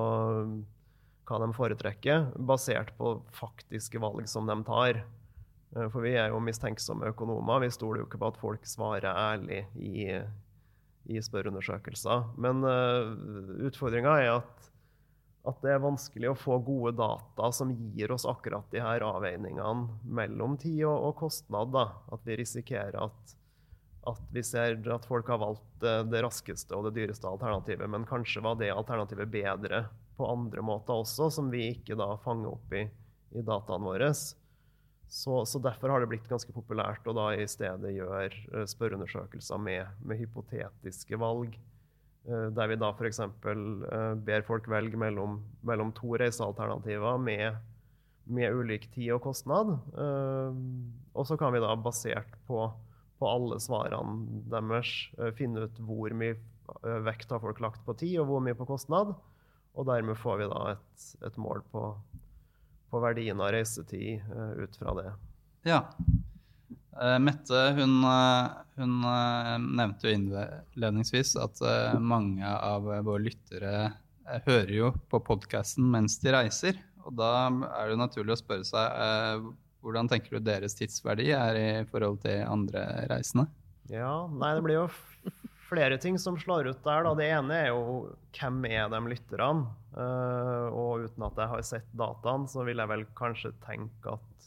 hva 1.29 1.39
de 1.43 1.49
foretrekker, 1.57 2.29
basert 2.49 2.95
på 3.01 3.17
faktiske 3.37 4.01
valg 4.01 4.29
som 4.31 4.49
de 4.49 4.57
tar. 4.67 5.03
Eh, 5.77 5.89
for 5.93 6.05
vi 6.05 6.15
er 6.17 6.33
jo 6.33 6.43
mistenksomme 6.45 7.11
økonomer. 7.13 7.65
Vi 7.65 7.73
stoler 7.75 8.03
jo 8.03 8.09
ikke 8.09 8.21
på 8.23 8.31
at 8.33 8.41
folk 8.41 8.69
svarer 8.69 9.11
ærlig 9.11 9.65
i, 9.77 10.09
i 11.09 11.23
spørreundersøkelser. 11.25 12.31
Men 12.41 12.65
uh, 12.65 13.13
utfordringa 13.69 14.17
er 14.23 14.33
at 14.39 14.71
at 15.49 15.63
det 15.65 15.73
er 15.75 15.83
vanskelig 15.83 16.31
å 16.33 16.39
få 16.39 16.59
gode 16.65 16.95
data 16.99 17.51
som 17.55 17.73
gir 17.73 18.13
oss 18.13 18.27
akkurat 18.29 18.67
de 18.73 18.83
her 18.85 19.05
avveiningene 19.07 19.89
mellom 20.05 20.59
tid 20.61 20.85
og, 20.87 21.09
og 21.09 21.15
kostnad. 21.23 21.73
Da. 21.75 21.87
At 22.13 22.27
vi 22.29 22.37
risikerer 22.41 22.99
at, 23.07 23.37
at, 24.13 24.21
vi 24.35 24.45
ser 24.45 24.77
at 24.95 25.09
folk 25.09 25.31
har 25.33 25.41
valgt 25.43 25.65
det, 25.83 25.97
det, 26.13 26.23
raskeste 26.27 26.77
og 26.77 26.89
det 26.89 26.97
dyreste 26.99 27.31
alternativet, 27.31 27.89
men 27.91 28.07
kanskje 28.09 28.45
var 28.45 28.59
det 28.61 28.75
alternativet 28.75 29.31
bedre 29.33 29.87
på 30.19 30.29
andre 30.29 30.65
måter 30.67 30.99
også, 30.99 31.31
som 31.31 31.49
vi 31.53 31.71
ikke 31.77 31.97
da 31.99 32.13
fanger 32.25 32.53
opp 32.53 32.77
i, 32.77 32.85
i 33.39 33.45
dataene 33.47 33.89
våre. 33.89 34.13
Så, 35.09 35.45
så, 35.47 35.59
Derfor 35.59 35.95
har 35.95 36.03
det 36.03 36.11
blitt 36.11 36.29
ganske 36.29 36.53
populært 36.53 37.07
å 37.09 37.15
da 37.17 37.31
i 37.33 37.47
stedet 37.49 37.95
gjøre 37.95 38.29
eh, 38.29 38.67
spørreundersøkelser 38.69 39.61
med, 39.63 39.95
med 40.05 40.21
hypotetiske 40.21 41.17
valg. 41.21 41.57
Eh, 42.27 42.49
der 42.55 42.69
vi 42.69 42.77
da 42.81 42.91
f.eks. 42.93 43.21
Eh, 43.21 44.13
ber 44.27 44.45
folk 44.47 44.69
velge 44.71 44.99
mellom, 45.01 45.41
mellom 45.67 45.93
to 45.97 46.17
reisealternativer 46.21 47.21
med, 47.23 47.57
med, 48.29 48.53
ulik 48.53 48.89
tid 48.95 49.15
og 49.17 49.23
kostnad. 49.29 49.73
Eh, 49.95 50.61
og 51.15 51.29
så 51.29 51.39
kan 51.41 51.55
vi 51.55 51.63
da, 51.65 51.73
basert 51.81 52.37
på, 52.49 52.67
på 53.19 53.31
alle 53.31 53.61
svarene 53.63 54.45
deres, 54.53 54.93
finne 55.39 55.67
ut 55.67 55.83
hvor 55.83 56.15
mye 56.15 56.37
vekt 57.07 57.31
har 57.33 57.41
folk 57.41 57.63
lagt 57.65 57.81
på 57.87 57.95
tid, 57.97 58.19
og 58.21 58.29
hvor 58.29 58.45
mye 58.45 58.59
på 58.59 58.69
kostnad. 58.69 59.15
Og 59.79 59.87
dermed 59.89 60.19
får 60.21 60.43
vi 60.43 60.51
da 60.51 60.63
et, 60.75 61.09
et 61.25 61.37
mål 61.41 61.63
på, 61.73 61.83
på 62.91 63.01
verdien 63.01 63.41
av 63.41 63.55
reisetid 63.55 64.27
ut 64.59 64.77
fra 64.81 64.95
det. 64.99 65.11
Ja. 65.69 65.85
Uh, 66.97 67.19
Mette 67.23 67.63
hun, 67.77 68.01
hun 68.79 68.97
nevnte 69.77 70.09
jo 70.09 70.17
innledningsvis 70.17 71.35
at 71.43 71.63
mange 72.01 72.47
av 72.47 72.89
våre 72.89 73.23
lyttere 73.29 73.91
hører 74.47 74.75
jo 74.75 74.93
på 75.09 75.21
podkasten 75.25 75.87
mens 75.93 76.19
de 76.23 76.33
reiser. 76.35 76.81
Og 77.05 77.15
da 77.17 77.49
er 77.49 77.93
det 77.93 78.01
naturlig 78.01 78.35
å 78.35 78.41
spørre 78.41 78.67
seg 78.69 79.47
hvordan 79.85 80.09
tenker 80.11 80.37
du 80.37 80.45
deres 80.45 80.75
tidsverdi 80.77 81.31
er 81.33 81.57
i 81.57 81.69
forhold 81.89 82.19
til 82.25 82.43
andre 82.45 82.83
reisende? 83.09 83.47
Ja, 83.89 84.27
nei, 84.29 84.51
det 84.59 84.65
blir 84.67 84.83
jo 84.83 84.89
flere 85.69 85.99
ting 86.01 86.19
som 86.21 86.37
slår 86.41 86.69
ut 86.73 86.83
der. 86.85 87.07
Da. 87.07 87.15
Det 87.17 87.29
ene 87.31 87.57
er 87.57 87.69
jo 87.71 88.11
hvem 88.37 88.65
er 88.69 88.91
de 88.93 89.01
lytterne? 89.13 89.69
Og 90.75 91.07
uten 91.07 91.27
at 91.29 91.41
jeg 91.41 91.53
har 91.53 91.65
sett 91.67 91.89
dataen, 91.97 92.47
så 92.51 92.67
vil 92.69 92.83
jeg 92.83 92.91
vel 92.91 93.05
kanskje 93.19 93.55
tenke 93.65 94.17
at, 94.19 94.38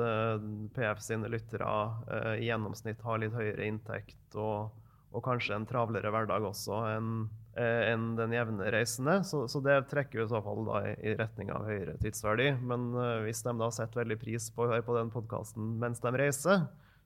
uh, 0.00 0.36
PF 0.74 1.02
sine 1.02 1.30
lyttere 1.32 1.68
uh, 1.68 2.34
i 2.38 2.48
gjennomsnitt 2.48 3.02
har 3.04 3.20
litt 3.22 3.34
høyere 3.36 3.68
inntekt 3.68 4.36
og, 4.38 4.74
og 5.14 5.24
kanskje 5.24 5.56
en 5.58 5.66
travlere 5.68 6.12
hverdag 6.14 6.46
også 6.50 6.84
enn 6.96 7.16
en 7.54 8.06
den 8.18 8.32
jevne 8.34 8.66
reisende. 8.74 9.20
Så, 9.22 9.44
så, 9.46 9.60
det 9.62 9.76
trekker 9.86 10.18
jo 10.18 10.24
i 10.26 10.30
så 10.32 10.40
fall 10.42 10.64
da 10.66 10.80
i, 10.90 11.12
retning 11.14 11.52
av 11.54 11.68
høyere 11.68 11.92
tidsverdi. 12.02 12.48
Men 12.66 12.88
hvis 13.22 13.44
de 13.46 13.52
da 13.60 13.68
setter 13.70 14.00
veldig 14.00 14.16
pris 14.18 14.48
på 14.50 14.64
å 14.64 14.72
høre 14.72 14.82
på 14.82 14.96
den 14.96 15.12
podkasten 15.14 15.76
mens 15.78 16.02
de 16.02 16.10
reiser, 16.18 16.64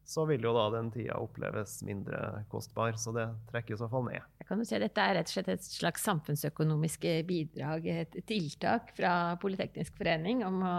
så 0.09 0.25
vil 0.25 0.41
jo 0.47 0.55
da 0.57 0.65
den 0.73 0.89
tida 0.93 1.19
oppleves 1.21 1.83
mindre 1.85 2.19
kostbar. 2.49 2.97
Så 2.97 3.13
det 3.13 3.27
trekker 3.51 3.77
i 3.77 3.81
så 3.81 3.91
fall 3.93 4.07
ned. 4.07 4.25
Jeg 4.41 4.49
kan 4.49 4.63
jo 4.63 4.65
si 4.65 4.77
at 4.79 4.85
Dette 4.87 5.05
er 5.05 5.19
rett 5.19 5.29
og 5.29 5.35
slett 5.35 5.51
et 5.53 5.69
slags 5.69 6.07
samfunnsøkonomisk 6.09 7.05
bidrag, 7.29 7.89
et 8.07 8.17
tiltak 8.29 8.95
fra 8.97 9.13
Politeknisk 9.43 9.99
forening 10.01 10.41
om 10.49 10.63
å, 10.65 10.79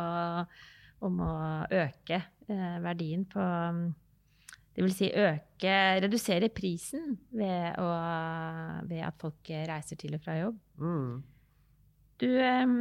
om 1.06 1.20
å 1.24 1.34
øke 1.65 2.20
eh, 2.50 2.77
verdien 2.84 3.25
på 3.29 3.44
det 4.75 4.86
vil 4.86 4.94
si 4.96 5.10
øke, 5.12 5.72
redusere 6.06 6.48
prisen 6.56 7.18
ved, 7.36 7.75
å, 7.82 7.88
ved, 8.88 9.01
at 9.03 9.18
folk 9.20 9.50
reiser 9.68 10.00
til 10.00 10.15
og 10.15 10.22
fra 10.24 10.38
jobb. 10.38 10.60
Mm. 10.79 11.18
Du, 12.22 12.29
eh, 12.39 12.75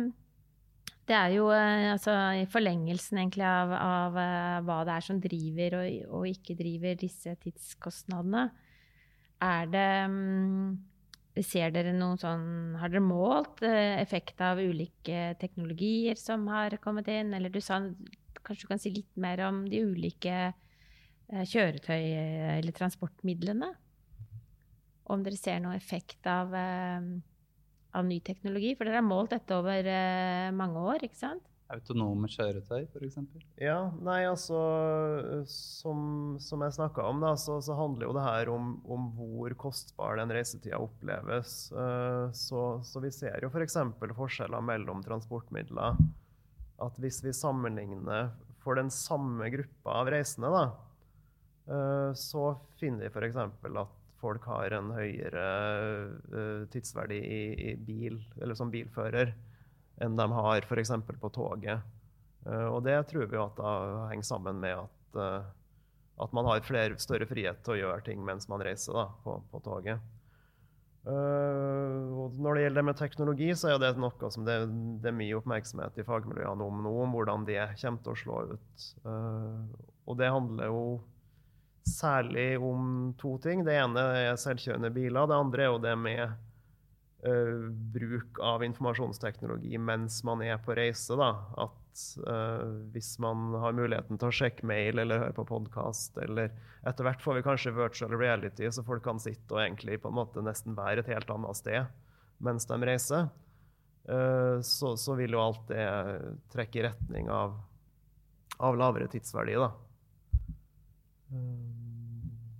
det 1.08 1.16
er 1.16 1.34
jo 1.34 1.48
eh, 1.54 1.88
altså, 1.94 2.14
i 2.38 2.44
forlengelsen 2.52 3.18
egentlig 3.18 3.46
av, 3.48 3.74
av, 3.74 4.20
hva 4.68 4.78
det 4.86 4.94
er 4.94 5.06
som 5.08 5.18
driver 5.24 5.78
og, 5.80 5.98
og, 6.20 6.28
ikke 6.30 6.58
driver 6.58 7.00
disse 7.00 7.34
tidskostnadene. 7.42 8.46
Er 9.42 9.70
det 9.72 9.90
mm, 10.12 10.70
Ser 11.44 11.70
dere 11.74 11.92
noen 11.94 12.18
sånn 12.18 12.46
Har 12.80 12.90
dere 12.90 13.04
målt 13.04 13.62
eh, 13.66 13.98
effekt 14.00 14.40
av 14.42 14.60
ulike 14.60 15.34
teknologier 15.40 16.18
som 16.18 16.46
har 16.50 16.76
kommet 16.82 17.10
inn? 17.12 17.34
Eller 17.36 17.52
du 17.52 17.60
sa 17.62 17.80
Kanskje 18.38 18.64
du 18.64 18.70
kan 18.70 18.80
si 18.80 18.92
litt 18.94 19.18
mer 19.20 19.42
om 19.48 19.64
de 19.68 19.82
ulike 19.84 20.38
kjøretøy 21.28 22.04
eller 22.54 22.72
transportmidlene? 22.72 23.66
Om 25.12 25.24
dere 25.26 25.36
ser 25.36 25.58
noen 25.60 25.76
effekt 25.76 26.24
av 26.30 26.54
av 26.56 28.06
ny 28.06 28.20
teknologi? 28.24 28.72
For 28.78 28.88
dere 28.88 29.02
har 29.02 29.04
målt 29.04 29.34
dette 29.34 29.58
over 29.58 29.90
mange 30.56 30.86
år, 30.94 31.04
ikke 31.04 31.18
sant? 31.18 31.47
Autonome 31.68 32.30
kjøretøy, 32.32 32.86
f.eks.? 32.88 33.18
Ja, 33.60 33.90
nei, 34.00 34.22
altså 34.24 34.56
Som, 35.52 36.38
som 36.40 36.64
jeg 36.64 36.76
snakka 36.78 37.04
om, 37.10 37.20
da, 37.20 37.34
så, 37.36 37.58
så, 37.64 37.76
handler 37.76 38.08
jo 38.08 38.14
det 38.16 38.24
her 38.24 38.50
om, 38.54 38.70
om 38.88 39.10
hvor 39.18 39.52
kostbar 39.66 40.16
den 40.20 40.32
reisetida 40.32 40.80
oppleves. 40.80 41.68
Uh, 41.74 42.32
så, 42.32 42.62
så, 42.88 43.02
vi 43.04 43.12
ser 43.12 43.44
jo 43.44 43.52
f.eks. 43.52 43.76
For 44.00 44.16
forskjeller 44.16 44.64
mellom 44.64 45.04
transportmidler. 45.04 46.00
At 46.80 46.96
hvis 47.02 47.20
vi 47.26 47.36
sammenligner 47.36 48.32
for 48.64 48.80
den 48.80 48.88
samme 48.94 49.50
gruppa 49.52 50.00
av 50.00 50.12
reisende, 50.14 50.48
da, 50.54 50.64
uh, 51.68 52.10
så 52.16 52.54
finner 52.80 53.04
vi 53.04 53.12
f.eks. 53.12 53.36
at 53.44 53.94
folk 54.18 54.48
har 54.50 54.72
en 54.74 54.88
høyere 54.96 55.44
tidsverdi 56.72 57.20
i, 57.20 57.42
i, 57.68 57.76
bil, 57.76 58.16
eller 58.40 58.56
som 58.58 58.72
bilfører, 58.72 59.36
enn 60.04 60.18
de 60.18 60.26
har 60.32 60.66
f.eks. 60.66 60.92
på 61.20 61.30
toget. 61.34 61.86
Uh, 62.46 62.68
og 62.72 62.82
det 62.86 62.98
tror 63.10 63.26
vi 63.28 63.40
at 63.40 63.58
da 63.58 63.72
henger 64.12 64.26
sammen 64.26 64.60
med 64.62 64.84
at, 64.84 65.18
uh, 65.18 65.48
at 66.22 66.36
man 66.36 66.48
har 66.48 66.62
flere, 66.66 66.98
større 67.02 67.26
frihet 67.28 67.60
til 67.64 67.76
å 67.76 67.80
gjøre 67.82 68.06
ting 68.06 68.22
mens 68.24 68.48
man 68.50 68.62
reiser 68.64 68.96
da, 68.96 69.08
på, 69.24 69.40
på 69.52 69.60
toget. 69.64 70.14
og 71.08 72.34
når 72.42 72.54
det 72.54 72.62
gjelder 72.62 72.80
det 72.82 72.84
med 72.84 72.98
teknologi, 72.98 73.46
så 73.56 73.70
er 73.72 73.78
det 73.80 73.94
noe 73.96 74.30
som 74.34 74.44
det, 74.44 74.56
det 75.00 75.08
er 75.08 75.14
mye 75.16 75.38
oppmerksomhet 75.38 75.96
i 75.96 76.04
fagmiljøene 76.04 76.66
om 76.66 76.82
nå, 76.84 76.92
om 77.04 77.14
hvordan 77.16 77.46
det 77.48 77.62
kommer 77.80 78.02
til 78.02 78.12
å 78.12 78.18
slå 78.22 78.40
ut. 78.50 78.88
og 80.04 80.18
det 80.18 80.28
handler 80.34 80.68
jo 80.68 80.82
særlig 81.88 82.58
om 82.60 83.14
to 83.18 83.38
ting. 83.40 83.64
Det 83.64 83.78
ene 83.78 84.04
er 84.18 84.40
selvkjørende 84.40 84.90
biler. 84.92 85.30
Det 85.30 85.38
andre 85.38 85.64
er 85.64 85.72
jo 85.72 85.80
det 85.86 85.94
med 85.96 86.36
uh, 87.26 87.68
bruk 87.94 88.38
av 88.44 88.64
informasjonsteknologi 88.64 89.78
mens 89.78 90.20
man 90.26 90.42
er 90.44 90.58
på 90.62 90.76
reise. 90.78 91.16
Da. 91.18 91.30
At 91.66 92.04
uh, 92.26 92.84
hvis 92.94 93.16
man 93.22 93.54
har 93.62 93.76
muligheten 93.76 94.20
til 94.20 94.30
å 94.30 94.36
sjekke 94.40 94.68
mail 94.68 95.00
eller 95.02 95.24
høre 95.24 95.36
på 95.36 95.46
podkast, 95.48 96.18
eller 96.22 96.52
etter 96.86 97.06
hvert 97.06 97.24
får 97.24 97.38
vi 97.38 97.46
kanskje 97.46 97.74
virtual 97.76 98.14
reality, 98.18 98.68
så 98.70 98.86
folk 98.86 99.04
kan 99.06 99.22
sitte 99.22 99.56
og 99.56 99.64
egentlig 99.64 100.00
på 100.02 100.12
en 100.12 100.18
måte 100.20 100.44
nesten 100.44 100.78
være 100.78 101.04
et 101.04 101.12
helt 101.14 101.30
annet 101.34 101.58
sted 101.58 101.88
mens 102.44 102.68
de 102.70 102.76
reiser, 102.86 103.24
uh, 104.06 104.60
så, 104.62 104.92
så, 104.94 105.16
vil 105.18 105.34
jo 105.34 105.42
alt 105.42 105.64
det 105.72 105.86
trekke 106.52 106.78
i 106.78 106.84
retning 106.86 107.32
av, 107.34 107.56
av 108.62 108.78
lavere 108.78 109.10
tidsverdi. 109.10 109.58
da. 109.58 109.72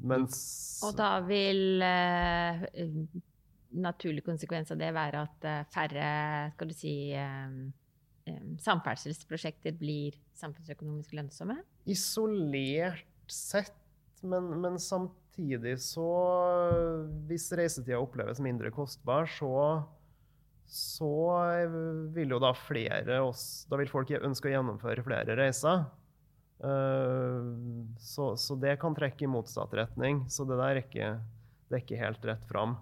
Mens 0.08 0.40
Og 0.86 0.96
da 0.98 1.18
vil 1.26 1.82
naturlig 3.74 4.24
konsekvens 4.26 4.72
av 4.72 4.80
det 4.80 4.92
være 4.96 5.24
at 5.26 5.48
uh, 5.48 5.66
færre, 5.74 6.08
skal 6.54 6.70
du 6.70 6.76
si 6.76 6.94
um, 7.18 7.58
um, 8.30 8.54
samferdselsprosjekter 8.64 9.76
blir 9.78 10.16
samfunnsøkonomisk 10.38 11.14
lønnsomme? 11.18 11.60
Isolert 11.90 13.04
sett, 13.28 13.76
men, 14.24 14.48
men 14.62 14.80
samtidig 14.80 15.76
så 15.78 16.08
Hvis 17.28 17.44
reisetida 17.54 18.00
oppleves 18.02 18.40
mindre 18.42 18.72
kostbar, 18.74 19.28
så 19.30 19.52
så 20.68 21.08
vil 22.12 22.34
jo 22.34 22.40
da 22.42 22.50
flere 22.52 23.22
Da 23.24 23.78
vil 23.80 23.88
folk 23.88 24.10
ønske 24.18 24.50
å 24.50 24.52
gjennomføre 24.52 25.04
flere 25.06 25.36
reiser. 25.38 25.86
Eh, 26.58 27.48
så, 28.02 28.34
så, 28.36 28.56
det 28.60 28.76
kan 28.82 28.96
trekke 28.96 29.24
i 29.24 29.30
motsatt 29.30 29.74
retning. 29.78 30.26
Så 30.28 30.44
det 30.48 30.58
der 30.60 30.74
er 30.74 30.82
ikke, 30.82 31.10
det 31.68 31.78
er 31.78 31.84
ikke 31.84 32.02
helt 32.02 32.28
rett 32.28 32.44
fram. 32.50 32.76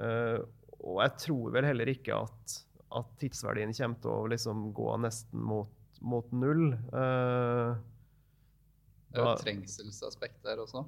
Uh, 0.00 0.40
og 0.80 1.02
jeg 1.04 1.16
tror 1.26 1.52
vel 1.56 1.68
heller 1.68 1.90
ikke 1.92 2.16
at, 2.16 2.56
at 2.96 3.12
tidsverdien 3.20 3.74
kommer 3.76 4.00
til 4.00 4.14
å 4.14 4.30
liksom 4.32 4.64
gå 4.76 4.96
nesten 5.04 5.44
mot, 5.44 5.72
mot 6.00 6.32
null. 6.32 6.70
Uh, 6.94 7.76
det 9.10 9.20
er 9.20 9.26
jo 9.26 9.30
et 9.34 9.44
trengselsaspekt 9.44 10.40
der 10.46 10.62
også. 10.62 10.84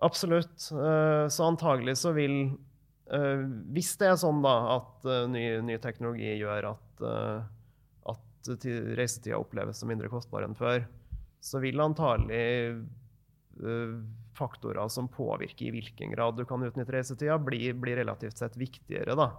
Absolutt. 0.00 0.56
så 0.56 1.44
antagelig 1.44 1.98
så 2.00 2.14
vil 2.16 2.54
Hvis 3.74 3.90
det 4.00 4.06
er 4.08 4.14
sånn 4.16 4.38
da 4.40 4.54
at 4.78 5.04
ny, 5.28 5.42
ny 5.66 5.76
teknologi 5.82 6.38
gjør 6.40 6.70
at 6.70 7.02
reisetida 8.96 9.38
oppleves 9.38 9.78
som 9.80 9.88
mindre 9.88 10.08
kostbar 10.08 10.46
enn 10.46 10.56
før, 10.56 10.86
så 11.40 11.60
vil 11.60 11.80
antagelig 11.80 12.44
uh, 12.74 12.80
faktorer 14.36 14.88
som 14.88 15.08
påvirker 15.12 15.68
i 15.68 15.74
hvilken 15.74 16.14
grad 16.14 16.38
du 16.38 16.44
kan 16.48 16.62
utnytte 16.64 16.94
reisetida, 16.94 17.38
blir, 17.38 17.74
blir 17.76 18.00
relativt 18.00 18.40
sett 18.40 18.56
viktigere. 18.56 19.16
da. 19.18 19.30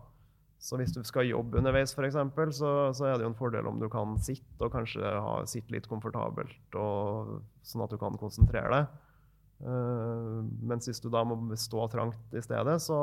Så 0.61 0.77
hvis 0.77 0.93
du 0.93 1.01
skal 1.07 1.25
jobbe 1.25 1.57
underveis, 1.57 1.95
f.eks., 1.97 2.19
så, 2.57 2.71
så 2.93 3.07
er 3.07 3.15
det 3.15 3.25
jo 3.25 3.31
en 3.31 3.37
fordel 3.39 3.65
om 3.65 3.79
du 3.81 3.87
kan 3.89 4.13
sitte 4.21 4.67
og 4.67 4.75
kanskje 4.75 5.01
ha, 5.01 5.39
sitte 5.49 5.73
litt 5.73 5.89
komfortabelt, 5.89 6.77
og, 6.77 7.39
sånn 7.65 7.85
at 7.87 7.95
du 7.95 7.97
kan 8.01 8.19
konsentrere 8.21 8.69
deg. 8.75 8.99
Uh, 9.61 10.41
mens 10.65 10.87
hvis 10.89 11.01
du 11.01 11.09
da 11.13 11.21
må 11.25 11.37
stå 11.57 11.87
trangt 11.93 12.37
i 12.37 12.41
stedet, 12.45 12.77
så, 12.81 12.99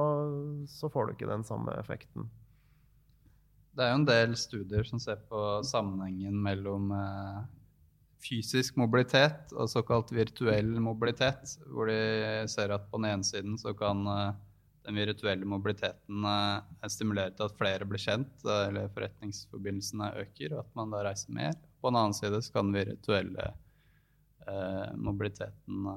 så 0.70 0.90
får 0.90 1.08
du 1.08 1.16
ikke 1.16 1.30
den 1.30 1.46
samme 1.46 1.74
effekten. 1.78 2.30
Det 3.74 3.84
er 3.84 3.92
jo 3.92 3.98
en 4.00 4.08
del 4.08 4.38
studier 4.38 4.86
som 4.86 5.02
ser 5.02 5.20
på 5.30 5.40
sammenhengen 5.66 6.34
mellom 6.42 6.90
eh, 6.94 7.42
fysisk 8.22 8.76
mobilitet 8.80 9.52
og 9.54 9.70
såkalt 9.70 10.10
virtuell 10.14 10.70
mobilitet, 10.82 11.54
hvor 11.70 11.90
de 11.90 12.48
ser 12.50 12.74
at 12.74 12.86
på 12.90 13.00
den 13.00 13.12
ene 13.12 13.26
siden 13.26 13.58
så 13.60 13.74
kan 13.78 14.02
eh, 14.10 14.36
den 14.88 14.98
virtuelle 14.98 15.46
mobiliteten 15.48 16.26
eh, 16.26 16.88
stimulere 16.90 17.34
til 17.36 17.46
at 17.48 17.56
flere 17.58 17.88
blir 17.88 18.02
kjent, 18.02 18.34
eh, 18.46 18.64
eller 18.70 18.90
forretningsforbindelsene 18.94 20.10
øker, 20.24 20.56
og 20.56 20.64
at 20.64 20.78
man 20.80 20.94
da 20.94 21.04
reiser 21.06 21.34
mer. 21.36 21.54
På 21.82 21.92
den 21.92 22.00
annen 22.00 22.16
side 22.16 22.42
så 22.42 22.56
kan 22.56 22.72
den 22.72 22.80
virtuelle 22.88 23.50
eh, 24.48 24.88
mobiliteten 24.96 25.90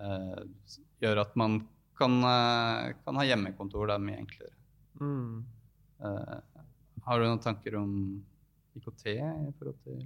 eh, 0.00 0.40
gjøre 1.04 1.26
at 1.26 1.36
man 1.38 1.60
kan, 2.00 2.14
kan 3.04 3.18
ha 3.20 3.24
hjemmekontor 3.28 3.90
Det 3.90 3.94
er 3.98 4.04
mye 4.06 4.20
enklere. 4.22 4.54
Mm. 5.00 5.44
Eh, 6.00 6.36
har 7.04 7.20
du 7.20 7.26
noen 7.26 7.42
tanker 7.44 7.76
om 7.76 7.92
IKT 8.78 9.06
i 9.12 9.52
forhold 9.58 9.76
til 9.84 10.00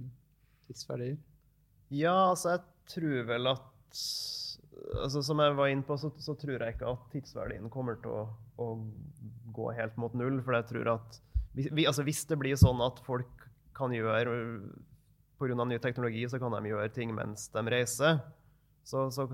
tidsverdier? 0.67 1.17
Ja, 1.93 2.15
altså 2.31 2.55
jeg 2.55 2.63
tror 2.95 3.27
vel 3.29 3.51
at 3.53 3.71
altså 4.99 5.21
Som 5.23 5.39
jeg 5.39 5.53
var 5.55 5.69
inne 5.71 5.85
på, 5.87 5.95
så, 5.97 6.09
så 6.19 6.35
tror 6.37 6.59
jeg 6.59 6.75
ikke 6.75 6.89
at 6.91 7.05
tidsverdien 7.13 7.69
kommer 7.71 7.95
til 8.03 8.11
å, 8.11 8.23
å 8.59 8.67
gå 9.55 9.69
helt 9.77 9.95
mot 10.01 10.13
null. 10.17 10.41
For 10.43 10.57
jeg 10.57 10.67
tror 10.73 10.91
at 10.97 11.19
vi, 11.55 11.85
altså 11.87 12.03
Hvis 12.03 12.25
det 12.27 12.37
blir 12.41 12.59
sånn 12.59 12.83
at 12.83 12.99
folk 13.05 13.47
kan 13.75 13.93
gjøre 13.95 14.35
Pga. 15.39 15.65
ny 15.67 15.77
teknologi 15.83 16.23
så 16.31 16.39
kan 16.39 16.53
de 16.55 16.71
gjøre 16.71 16.91
ting 16.95 17.11
mens 17.15 17.49
de 17.51 17.63
reiser, 17.67 18.19
så, 18.87 19.09
så 19.11 19.27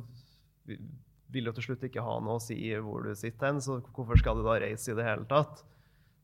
vil 1.32 1.50
jo 1.50 1.54
til 1.56 1.68
slutt 1.68 1.84
ikke 1.88 2.04
ha 2.04 2.16
noe 2.24 2.40
å 2.40 2.44
si 2.44 2.58
hvor 2.82 3.06
du 3.06 3.14
sitter 3.18 3.52
hen, 3.52 3.62
så 3.64 3.80
hvorfor 3.94 4.20
skal 4.20 4.40
du 4.40 4.46
da 4.48 4.58
reise 4.64 4.92
i 4.92 4.98
det 4.98 5.06
hele 5.06 5.28
tatt? 5.30 5.62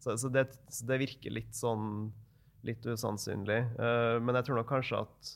Så, 0.01 0.15
så, 0.17 0.31
det, 0.33 0.47
så 0.69 0.87
det, 0.89 0.99
virker 1.01 1.33
litt 1.33 1.53
sånn 1.57 2.09
litt 2.65 2.85
usannsynlig. 2.85 3.59
Uh, 3.77 4.17
men 4.23 4.39
jeg 4.39 4.47
tror 4.47 4.61
nok 4.61 4.71
kanskje 4.71 5.03
at, 5.05 5.31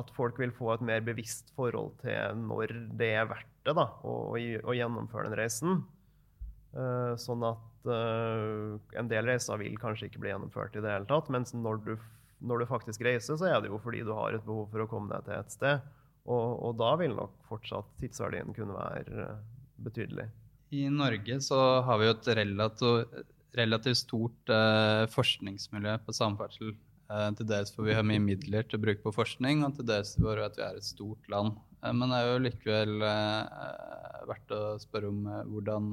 at, 0.00 0.12
folk 0.16 0.40
vil 0.40 0.52
få 0.56 0.74
et 0.74 0.84
mer 0.84 1.04
bevisst 1.06 1.52
forhold 1.56 1.94
til 2.02 2.38
når 2.44 2.74
det 2.98 3.12
er 3.22 3.30
verdt 3.30 3.48
det 3.66 3.76
da, 3.78 3.86
å, 4.02 4.34
å, 4.34 4.74
gjennomføre 4.76 5.30
den 5.30 5.38
reisen. 5.38 5.82
Uh, 6.72 7.14
sånn 7.20 7.44
at 7.44 7.88
uh, 7.88 8.78
en 8.98 9.10
del 9.10 9.28
reiser 9.28 9.60
vil 9.60 9.76
kanskje 9.80 10.08
ikke 10.08 10.22
bli 10.24 10.32
gjennomført 10.32 10.76
i 10.76 10.84
det 10.84 10.92
hele 10.92 11.08
tatt. 11.08 11.30
Mens 11.32 11.54
når 11.54 11.82
du, 11.86 11.96
når 12.42 12.62
du 12.62 12.70
faktisk 12.70 13.04
reiser, 13.06 13.38
så 13.38 13.50
er 13.50 13.60
det 13.62 13.72
jo 13.72 13.80
fordi 13.82 14.04
du 14.06 14.14
har 14.16 14.34
et 14.34 14.46
behov 14.46 14.70
for 14.72 14.84
å 14.84 14.88
komme 14.90 15.12
deg 15.12 15.28
til 15.28 15.38
et 15.38 15.58
sted. 15.60 15.90
Og, 16.22 16.62
og, 16.62 16.76
da 16.78 16.94
vil 17.00 17.16
nok 17.16 17.34
fortsatt 17.48 17.88
tidsverdien 17.98 18.54
kunne 18.54 18.76
være 18.76 19.24
eh, 19.24 19.38
betydelig. 19.82 20.28
I 20.72 20.86
Norge 20.92 21.40
så 21.44 21.58
har 21.84 21.98
vi 22.00 22.06
jo 22.06 22.14
et 22.14 22.28
relativt, 22.38 23.16
relativt 23.58 24.00
stort 24.00 24.52
eh, 24.52 25.04
forskningsmiljø 25.12 25.98
på 26.06 26.14
samferdsel. 26.16 26.72
Eh, 27.12 27.28
til 27.38 27.48
dels 27.50 27.74
får 27.74 27.88
vi 27.88 27.96
har 27.98 28.06
mye 28.06 28.22
midler 28.22 28.66
til 28.66 28.80
å 28.80 28.84
bruke 28.86 29.04
på 29.04 29.14
forskning, 29.14 29.64
og 29.66 29.76
til 29.76 29.88
dels 29.90 30.14
for 30.16 30.40
at 30.42 30.58
vi 30.58 30.66
er 30.66 30.80
et 30.80 30.88
stort 30.88 31.30
land. 31.32 31.58
Eh, 31.82 31.92
men 31.92 32.12
det 32.12 32.20
er 32.20 32.30
jo 32.30 32.42
likevel 32.46 33.06
eh, 33.08 34.20
verdt 34.30 34.56
å 34.56 34.62
spørre 34.82 35.12
om 35.12 35.24
eh, 35.28 35.46
hvordan, 35.52 35.88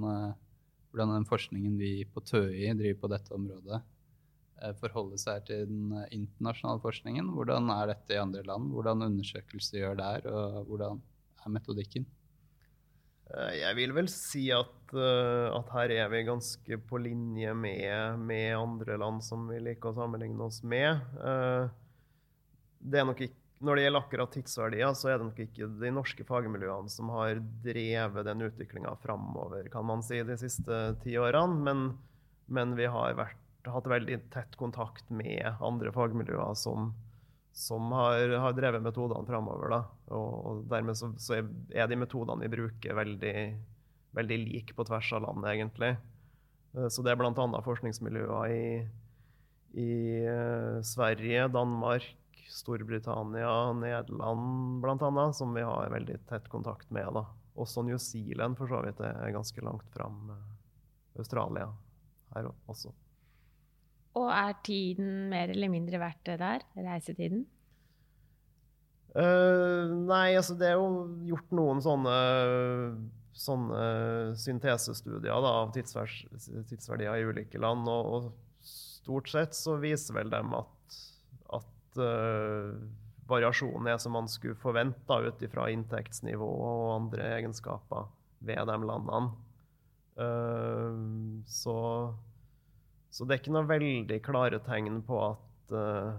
hvordan 0.89 1.15
den 1.17 1.29
forskningen 1.29 1.79
vi 1.81 1.93
på 2.07 2.23
TØI 2.23 2.75
driver 2.79 3.01
på 3.03 3.13
dette 3.15 3.35
området, 3.35 3.81
forholder 4.59 4.79
forholde 4.79 5.19
seg 5.21 5.45
til 5.47 5.67
den 5.69 5.91
eh, 5.95 6.07
internasjonale 6.15 6.81
forskningen. 6.83 7.31
Hvordan 7.35 7.69
er 7.73 7.93
dette 7.93 8.15
i 8.15 8.21
andre 8.21 8.43
land? 8.47 8.71
Hvordan 8.73 9.05
undersøkelser 9.07 9.83
gjør 9.83 9.99
der, 9.99 10.27
og 10.31 10.65
hvordan 10.69 11.01
er 11.45 11.53
metodikken? 11.55 12.07
Eh, 13.29 13.55
jeg 13.61 13.77
vil 13.77 13.95
vel 13.97 14.09
si 14.11 14.47
at, 14.55 14.93
at 14.93 15.73
her 15.75 15.95
er 15.99 16.07
vi 16.13 16.23
ganske 16.27 16.79
på 16.89 17.01
linje 17.01 17.53
med, 17.53 18.23
med, 18.23 18.55
andre 18.57 18.97
land 19.01 19.21
som 19.25 19.45
vi 19.51 19.59
liker 19.61 19.91
å 19.91 19.99
sammenligne 19.99 20.47
oss 20.47 20.63
med. 20.65 21.03
Det 22.79 23.03
ikke, 23.03 23.33
når 23.59 23.75
det 23.75 23.83
gjelder 23.83 24.05
akkurat 24.05 24.31
tidsverdier, 24.33 24.93
så 24.95 25.11
er 25.11 25.19
det 25.19 25.27
nok 25.27 25.39
ikke 25.43 25.67
de 25.81 25.91
norske 25.91 26.25
fagmiljøene 26.27 26.91
som 26.91 27.11
har 27.11 27.41
drevet 27.65 28.25
den 28.25 28.45
utviklinga 28.47 28.95
framover, 29.03 29.67
kan 29.73 29.85
man 29.87 30.03
si, 30.05 30.21
de 30.23 30.37
siste 30.39 30.79
ti 31.03 31.17
årene. 31.19 31.59
Men, 31.67 31.85
men 32.47 32.77
vi 32.79 32.87
har 32.89 33.17
vært 33.19 33.67
hatt 33.67 33.89
veldig 33.91 34.21
tett 34.33 34.55
kontakt 34.59 35.09
med 35.11 35.59
andre 35.59 35.91
fagmiljøer 35.93 36.55
som, 36.57 36.93
som 37.53 37.91
har, 37.91 38.29
har, 38.39 38.53
drevet 38.55 38.83
metodene 38.83 39.27
framover. 39.27 39.73
Og, 40.07 40.29
og, 40.45 40.61
dermed 40.71 40.97
så, 40.97 41.11
så, 41.19 41.41
er 41.73 41.89
de 41.89 41.99
metodene 41.99 42.45
vi 42.45 42.53
bruker, 42.53 42.95
veldig, 42.97 43.35
veldig 44.17 44.39
like 44.45 44.77
på 44.77 44.85
tvers 44.87 45.11
av 45.17 45.25
landet, 45.25 45.51
egentlig. 45.55 45.91
Eh, 46.75 46.87
så 46.93 47.05
det 47.05 47.13
er 47.13 47.19
bl.a. 47.19 47.63
forskningsmiljøer 47.65 48.53
i, 48.53 48.63
i 49.81 49.89
uh, 50.25 50.79
Sverige, 50.85 51.49
Danmark, 51.53 52.07
Storbritannia, 52.49 53.51
Nederland 53.77 54.79
bl.a. 54.81 55.27
som 55.37 55.53
vi 55.53 55.65
har 55.65 55.91
veldig 55.93 56.21
tett 56.29 56.49
kontakt 56.49 56.89
med. 56.93 57.11
Da. 57.17 57.27
Også 57.59 57.83
New 57.85 57.99
Zealand 58.01 58.57
for 58.57 58.71
så 58.71 58.81
vidt 58.85 59.03
er 59.05 59.35
ganske 59.35 59.65
langt 59.65 59.85
fram. 59.97 60.31
Uh, 60.31 61.19
Australia 61.19 61.69
her 62.33 62.51
også. 62.69 62.93
Og 64.17 64.27
er 64.33 64.57
tiden 64.65 65.29
mer 65.29 65.51
eller 65.53 65.69
mindre 65.71 66.01
verdt 66.01 66.25
det 66.25 66.39
der? 66.41 66.65
Reisetiden? 66.77 67.45
Uh, 69.09 69.89
nei, 70.05 70.35
altså 70.37 70.53
det 70.57 70.69
er 70.69 70.77
jo 70.77 71.07
gjort 71.31 71.53
noen 71.57 71.81
sånne, 71.81 72.17
sånne 73.33 73.83
syntesestudier 74.37 75.41
da, 75.45 75.53
av 75.63 75.73
tidsverdier 75.73 77.17
i 77.17 77.25
ulike 77.25 77.61
land. 77.61 77.89
Og, 77.89 78.29
og, 78.29 78.69
stort 78.69 79.31
sett 79.31 79.55
så 79.57 79.79
viser 79.81 80.13
vel 80.19 80.29
dem 80.29 80.51
at, 80.53 80.97
at 81.57 82.01
uh, 82.01 82.75
variasjonen 83.29 83.89
er 83.89 83.97
som 84.01 84.13
man 84.13 84.29
skulle 84.29 84.59
forvente 84.59 85.17
ut 85.25 85.41
ifra 85.45 85.65
inntektsnivå 85.73 86.45
og 86.45 86.89
andre 86.93 87.31
egenskaper 87.39 88.11
ved 88.45 88.69
de 88.69 88.77
landene. 88.85 89.31
Uh, 90.19 91.41
så 91.49 91.79
så 93.09 93.25
det 93.25 93.35
er 93.35 93.41
ikke 93.41 93.53
noe 93.55 93.69
veldig 93.69 94.19
klare 94.25 94.59
tegn 94.65 95.01
på 95.05 95.17
at, 95.31 95.73
uh, 95.73 96.13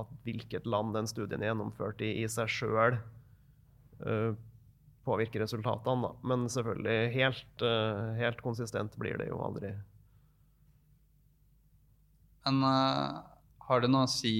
at 0.00 0.14
hvilket 0.26 0.66
land 0.66 0.96
den 0.96 1.08
studien 1.10 1.42
er 1.42 1.52
gjennomført 1.52 2.02
i, 2.02 2.16
i 2.24 2.26
seg 2.30 2.50
sjøl, 2.50 2.98
uh, 4.02 4.10
eh, 4.10 4.32
påvirker 5.06 5.44
resultatene. 5.44 6.08
Da. 6.08 6.10
Men 6.26 6.48
selvfølgelig, 6.50 7.12
helt, 7.14 7.54
uh, 7.62 8.10
helt, 8.18 8.42
konsistent 8.42 8.98
blir 9.00 9.22
det 9.22 9.30
jo 9.30 9.38
aldri. 9.44 9.72
Men 12.48 12.64
har 13.68 13.82
det 13.82 13.90
noe 13.92 14.06
å 14.08 14.10
si 14.10 14.32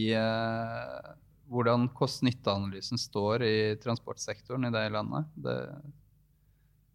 hvordan 1.52 1.85
kost-nytte-analysen 1.94 2.98
står 2.98 3.44
i 3.44 3.56
transportsektoren 3.83 4.64
i 4.66 4.70
det 4.74 4.87
landet? 4.94 5.28
Det, 5.44 5.56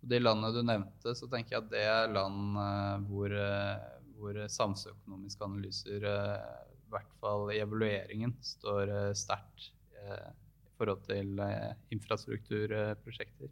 de 0.09 0.19
landene 0.19 0.51
du 0.51 0.65
nevnte, 0.65 1.13
så 1.15 1.29
tenker 1.31 1.55
jeg 1.55 1.61
at 1.61 1.69
det 1.71 1.83
er 1.85 2.11
land 2.11 2.57
hvor 3.05 3.38
hvor 4.19 4.38
samfunnsøkonomiske 4.51 5.45
analyser, 5.45 6.08
eh, 6.10 6.63
i 6.75 6.93
hvert 6.93 7.13
fall 7.21 7.51
i 7.54 7.62
evalueringen, 7.63 8.36
står 8.45 8.91
eh, 8.91 9.12
sterkt 9.17 9.69
eh, 10.01 10.32
i 10.65 10.73
forhold 10.80 11.06
til 11.08 11.39
infrastrukturprosjekter. 11.95 13.51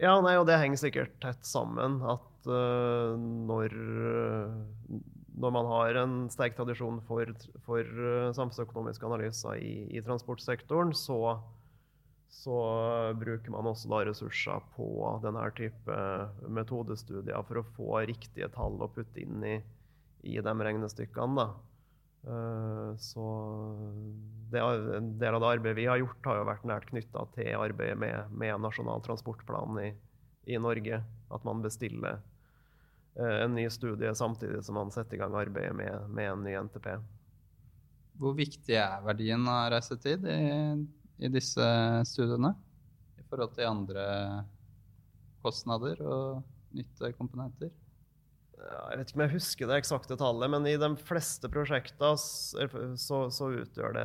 Ja, 0.00 0.16
nei, 0.24 0.34
og 0.40 0.46
det 0.48 0.56
henger 0.58 0.80
sikkert 0.80 1.12
tett 1.20 1.44
sammen 1.46 2.00
at 2.08 2.26
når, 2.48 3.74
når, 5.36 5.52
man 5.52 5.68
har 5.68 5.98
en 6.00 6.14
sterk 6.32 6.56
tradisjon 6.56 7.02
for, 7.04 7.28
for 7.66 7.84
samfunnsøkonomiske 8.32 9.06
analyser 9.06 9.60
i, 9.60 9.74
i 9.92 10.00
transportsektoren, 10.02 10.94
så 10.96 11.36
så 12.30 12.56
bruker 13.18 13.50
man 13.50 13.66
også 13.66 13.90
da 13.90 14.04
ressurser 14.06 14.62
på 14.76 14.86
denne 15.24 15.42
type 15.58 15.96
metodestudier 16.46 17.42
for 17.48 17.60
å 17.60 17.66
få 17.74 18.04
riktige 18.06 18.48
tall 18.54 18.78
å 18.78 18.88
putte 18.94 19.24
inn 19.24 19.42
i, 19.44 19.56
i 20.22 20.38
de 20.38 20.54
regnestykkene. 20.68 21.34
Da. 21.42 21.48
så 23.02 23.24
det, 24.52 24.62
en 24.62 25.10
del 25.18 25.36
av 25.36 25.42
det 25.42 25.52
arbeidet 25.56 25.78
vi 25.80 25.88
har 25.90 25.98
gjort, 25.98 26.20
har 26.30 26.38
jo 26.38 26.46
vært 26.52 26.68
nært 26.70 26.90
knytta 26.92 27.24
til 27.34 27.50
arbeidet 27.58 27.98
med, 27.98 28.30
med 28.30 28.62
Nasjonal 28.62 29.02
transportplan 29.06 29.82
i, 29.82 29.88
i, 30.46 30.58
Norge. 30.62 31.02
At 31.34 31.46
man 31.46 31.64
bestiller 31.66 32.20
uh, 33.18 33.36
en 33.40 33.58
ny 33.58 33.66
studie 33.74 34.14
samtidig 34.14 34.62
som 34.66 34.78
man 34.78 34.94
setter 34.94 35.18
i 35.18 35.22
gang 35.24 35.34
arbeidet 35.34 35.74
med, 35.74 36.06
med 36.14 36.30
en 36.30 36.46
ny 36.46 36.54
NTP. 36.68 36.92
Hvor 38.22 38.38
viktig 38.38 38.78
er 38.78 39.02
verdien 39.02 39.50
av 39.50 39.72
reisetid 39.74 40.26
i 40.30 40.40
i 41.20 41.28
disse 41.32 41.66
studiene 42.08 42.54
i 43.20 43.26
forhold 43.28 43.54
til 43.56 43.68
andre 43.68 44.06
kostnader 45.44 46.00
og 46.04 46.42
nyttekomponenter? 46.76 47.70
Jeg 48.60 48.98
vet 48.98 49.08
ikke 49.08 49.16
om 49.16 49.24
jeg 49.24 49.34
husker 49.38 49.70
det 49.70 49.78
eksakte 49.80 50.16
tallet, 50.20 50.50
men 50.52 50.66
i 50.68 50.76
de 50.80 50.90
fleste 51.08 51.48
prosjekter 51.52 52.18
så, 52.20 53.20
så 53.32 53.48
utgjør 53.56 53.96
det 53.96 54.04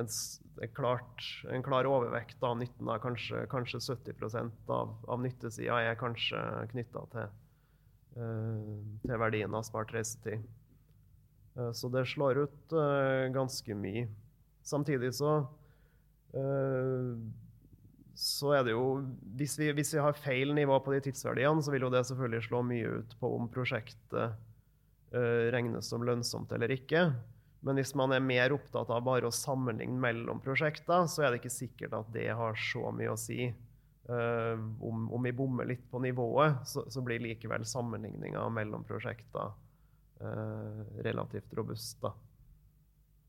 en, 0.00 0.08
en, 0.08 0.72
klart, 0.74 1.28
en 1.54 1.62
klar 1.62 1.86
overvekt 1.86 2.42
av 2.42 2.58
nytten. 2.58 2.90
av 2.90 2.98
Kanskje, 3.04 3.44
kanskje 3.52 3.82
70% 3.86 4.74
av, 4.74 4.96
av 5.06 5.22
nyttesida 5.22 5.78
er 5.84 6.00
kanskje 6.00 6.42
knytta 6.74 7.06
til, 7.14 7.38
uh, 8.18 8.74
til 9.06 9.22
verdien 9.22 9.54
av 9.54 9.66
spart 9.68 9.94
reisetid. 9.94 10.42
Eh, 11.58 11.72
så 11.72 11.88
det 11.88 12.06
slår 12.06 12.44
ut 12.46 12.72
uh, 12.74 13.30
ganske 13.34 13.74
mye. 13.78 14.08
Samtidig 14.64 15.12
så 15.14 15.36
uh, 16.34 17.12
så 18.14 18.52
er 18.54 18.66
det 18.66 18.74
jo 18.76 19.02
hvis 19.34 19.56
vi, 19.58 19.72
hvis 19.74 19.90
vi, 19.96 20.02
har 20.02 20.14
feil 20.14 20.54
nivå 20.54 20.78
på 20.82 20.94
de 20.94 21.00
tidsverdiene, 21.08 21.62
så 21.62 21.72
vil 21.74 21.86
jo 21.86 21.90
det 21.90 22.04
selvfølgelig 22.06 22.46
slå 22.46 22.60
mye 22.62 22.92
ut 23.00 23.16
på 23.20 23.30
om 23.36 23.48
prosjektet 23.50 24.42
regnes 25.54 25.86
som 25.86 26.02
lønnsomt 26.02 26.50
eller 26.54 26.72
ikke. 26.74 27.04
Men 27.62 27.78
hvis 27.78 27.92
man 27.94 28.10
er 28.14 28.22
mer 28.22 28.54
opptatt 28.54 28.88
av 28.90 29.02
bare 29.06 29.28
å 29.28 29.34
sammenligne 29.34 29.98
mellom 30.02 30.40
prosjekter, 30.42 31.06
så 31.10 31.22
er 31.22 31.30
det 31.30 31.38
ikke 31.38 31.52
sikkert 31.54 31.94
at 31.94 32.08
det 32.14 32.24
har 32.34 32.58
så 32.58 32.90
mye 32.94 33.12
å 33.12 33.18
si. 33.18 33.46
Om, 34.10 35.04
om, 35.14 35.20
vi 35.22 35.34
bommer 35.34 35.70
litt 35.70 35.86
på 35.90 36.02
nivået, 36.02 36.66
så, 36.66 36.82
så 36.90 37.02
blir 37.06 37.22
likevel 37.22 37.62
sammenligninga 37.66 38.42
mellom 38.58 38.82
prosjekter 38.86 39.54
eh, 39.54 39.73
relativt 41.04 41.52
robust. 41.56 41.98
Da. 42.00 42.12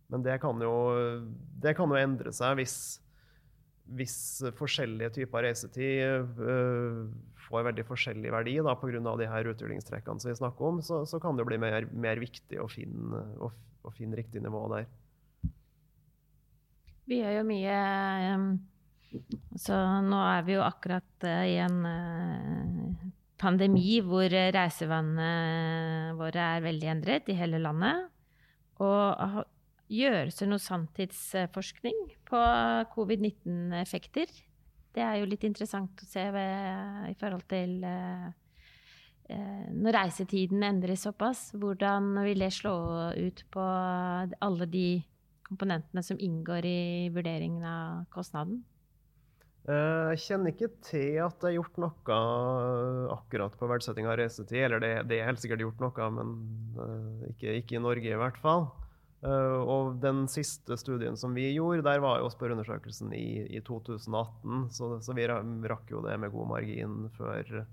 Men 0.08 0.26
det 0.26 0.38
kan 0.42 0.62
jo, 0.62 0.76
det 1.62 1.74
kan 1.78 1.90
jo 1.90 1.98
endre 1.98 2.34
seg 2.36 2.60
hvis, 2.60 2.76
hvis 3.98 4.18
forskjellige 4.58 5.16
typer 5.18 5.48
reisetid 5.48 6.38
uh, 6.40 7.06
får 7.48 7.66
veldig 7.70 7.86
forskjellig 7.88 8.34
verdi 8.34 8.58
pga. 8.60 9.42
utviklingstrekkene 9.54 10.22
som 10.22 10.30
vi 10.30 10.38
snakker 10.38 10.66
om, 10.66 10.82
så, 10.82 11.06
så 11.06 11.20
kan 11.20 11.38
det 11.38 11.46
bli 11.46 11.58
mer, 11.62 11.88
mer 11.92 12.22
viktig 12.22 12.62
å 12.62 12.68
finne, 12.70 13.22
å, 13.38 13.52
å 13.86 13.92
finne, 13.92 14.18
riktig 14.18 14.42
nivå 14.42 14.68
der. 14.74 14.88
Vi 17.06 17.22
gjør 17.22 17.36
jo 17.38 17.44
mye 17.46 17.74
um, 18.34 18.46
Så 19.62 19.76
nå 20.02 20.22
er 20.26 20.46
vi 20.48 20.56
jo 20.56 20.64
akkurat 20.66 21.26
uh, 21.26 21.44
i 21.46 21.60
en 21.62 21.82
uh, 21.86 23.12
pandemi 23.42 24.00
hvor 24.06 24.32
reisevanene 24.32 26.16
våre 26.20 26.50
er 26.56 26.66
veldig 26.66 26.92
endret 26.94 27.30
i 27.32 27.38
hele 27.38 27.60
landet. 27.64 28.08
Og 28.84 29.44
gjøres 29.92 30.40
det 30.40 30.48
noe 30.50 30.62
sanntidsforskning 30.62 32.00
på 32.28 32.42
covid-19-effekter? 32.96 34.32
Det 34.96 35.04
er 35.04 35.20
jo 35.20 35.30
litt 35.30 35.44
interessant 35.48 36.02
å 36.02 36.08
se 36.08 36.24
ved, 36.32 37.10
i 37.12 37.16
forhold 37.20 37.44
til 37.52 37.82
eh, 37.84 38.30
eh, 39.28 39.66
når 39.76 39.98
reisetiden 40.00 40.64
endres 40.64 41.04
såpass. 41.04 41.50
Hvordan 41.60 42.14
vil 42.24 42.46
det 42.46 42.54
slå 42.56 42.76
ut 43.12 43.44
på 43.52 43.66
alle 44.48 44.70
de 44.72 44.88
komponentene 45.46 46.04
som 46.04 46.20
inngår 46.22 46.68
i 46.70 46.80
vurderingen 47.14 47.68
av 47.68 48.08
kostnaden? 48.16 48.64
Eh, 49.66 50.12
jeg 50.14 50.22
kjenner 50.22 50.54
ikke 50.54 50.68
til 50.86 51.16
at 51.26 51.40
det 51.42 51.50
er 51.50 51.56
gjort 51.56 51.78
noe 51.82 52.18
akkurat 53.16 53.56
på 53.58 53.70
verdsetting 53.70 54.06
av 54.06 54.20
reisetid. 54.20 54.62
Eller 54.68 54.84
det, 54.84 54.92
det, 55.10 55.20
er 55.20 55.30
helt 55.32 55.42
sikkert 55.42 55.64
gjort 55.66 55.82
noe, 55.82 56.10
men 56.20 56.34
uh, 56.78 57.30
ikke, 57.32 57.56
ikke, 57.62 57.80
i 57.80 57.86
Norge 57.86 58.12
i 58.12 58.20
hvert 58.20 58.42
fall. 58.42 58.70
Og 59.26 59.96
den 60.04 60.28
siste 60.30 60.76
studien 60.78 61.16
som 61.18 61.32
vi 61.34 61.48
gjorde, 61.56 61.82
der 61.88 62.02
var 62.04 62.20
jo 62.22 62.28
spørreundersøkelsen 62.30 63.10
i, 63.18 63.48
i 63.58 63.62
2018. 63.66 64.68
Så, 64.76 64.90
så, 65.02 65.16
vi 65.18 65.26
rakk 65.26 65.90
jo 65.90 66.04
det 66.06 66.20
med 66.22 66.30
god 66.30 66.52
margin 66.52 67.08
før, 67.16 67.64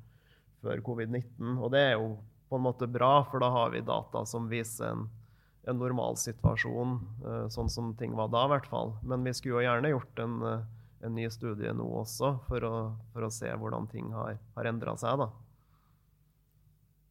før 0.64 0.81
covid-19. 0.87 1.59
Og 1.59 1.74
det 1.74 1.83
er 1.90 1.92
jo 1.98 2.14
på 2.48 2.57
en 2.57 2.64
måte 2.64 2.88
bra, 2.88 3.18
for 3.28 3.44
da 3.44 3.50
har 3.52 3.74
vi 3.74 3.85
data 3.85 4.24
som 4.24 4.48
viser 4.48 4.94
en, 4.94 5.05
en 5.68 5.76
normalsituasjon, 5.83 6.96
sånn 7.52 7.68
som 7.74 7.92
ting 8.00 8.16
var 8.16 8.33
da 8.33 8.46
i 8.48 8.55
hvert 8.55 8.72
fall. 8.72 8.94
Men 9.05 9.28
vi 9.28 9.37
skulle 9.37 9.61
jo 9.61 9.66
gjerne 9.66 9.92
gjort 9.92 10.24
en, 10.24 10.38
en 11.02 11.16
ny 11.18 11.26
studie 11.34 11.72
nå 11.74 11.86
også, 12.02 12.36
for 12.48 12.66
å, 12.66 12.76
for 13.14 13.26
å 13.26 13.32
se 13.34 13.50
hvordan 13.50 13.88
ting 13.90 14.12
har, 14.14 14.38
har 14.56 14.70
endra 14.70 14.94
seg. 15.00 15.24
da. 15.24 15.30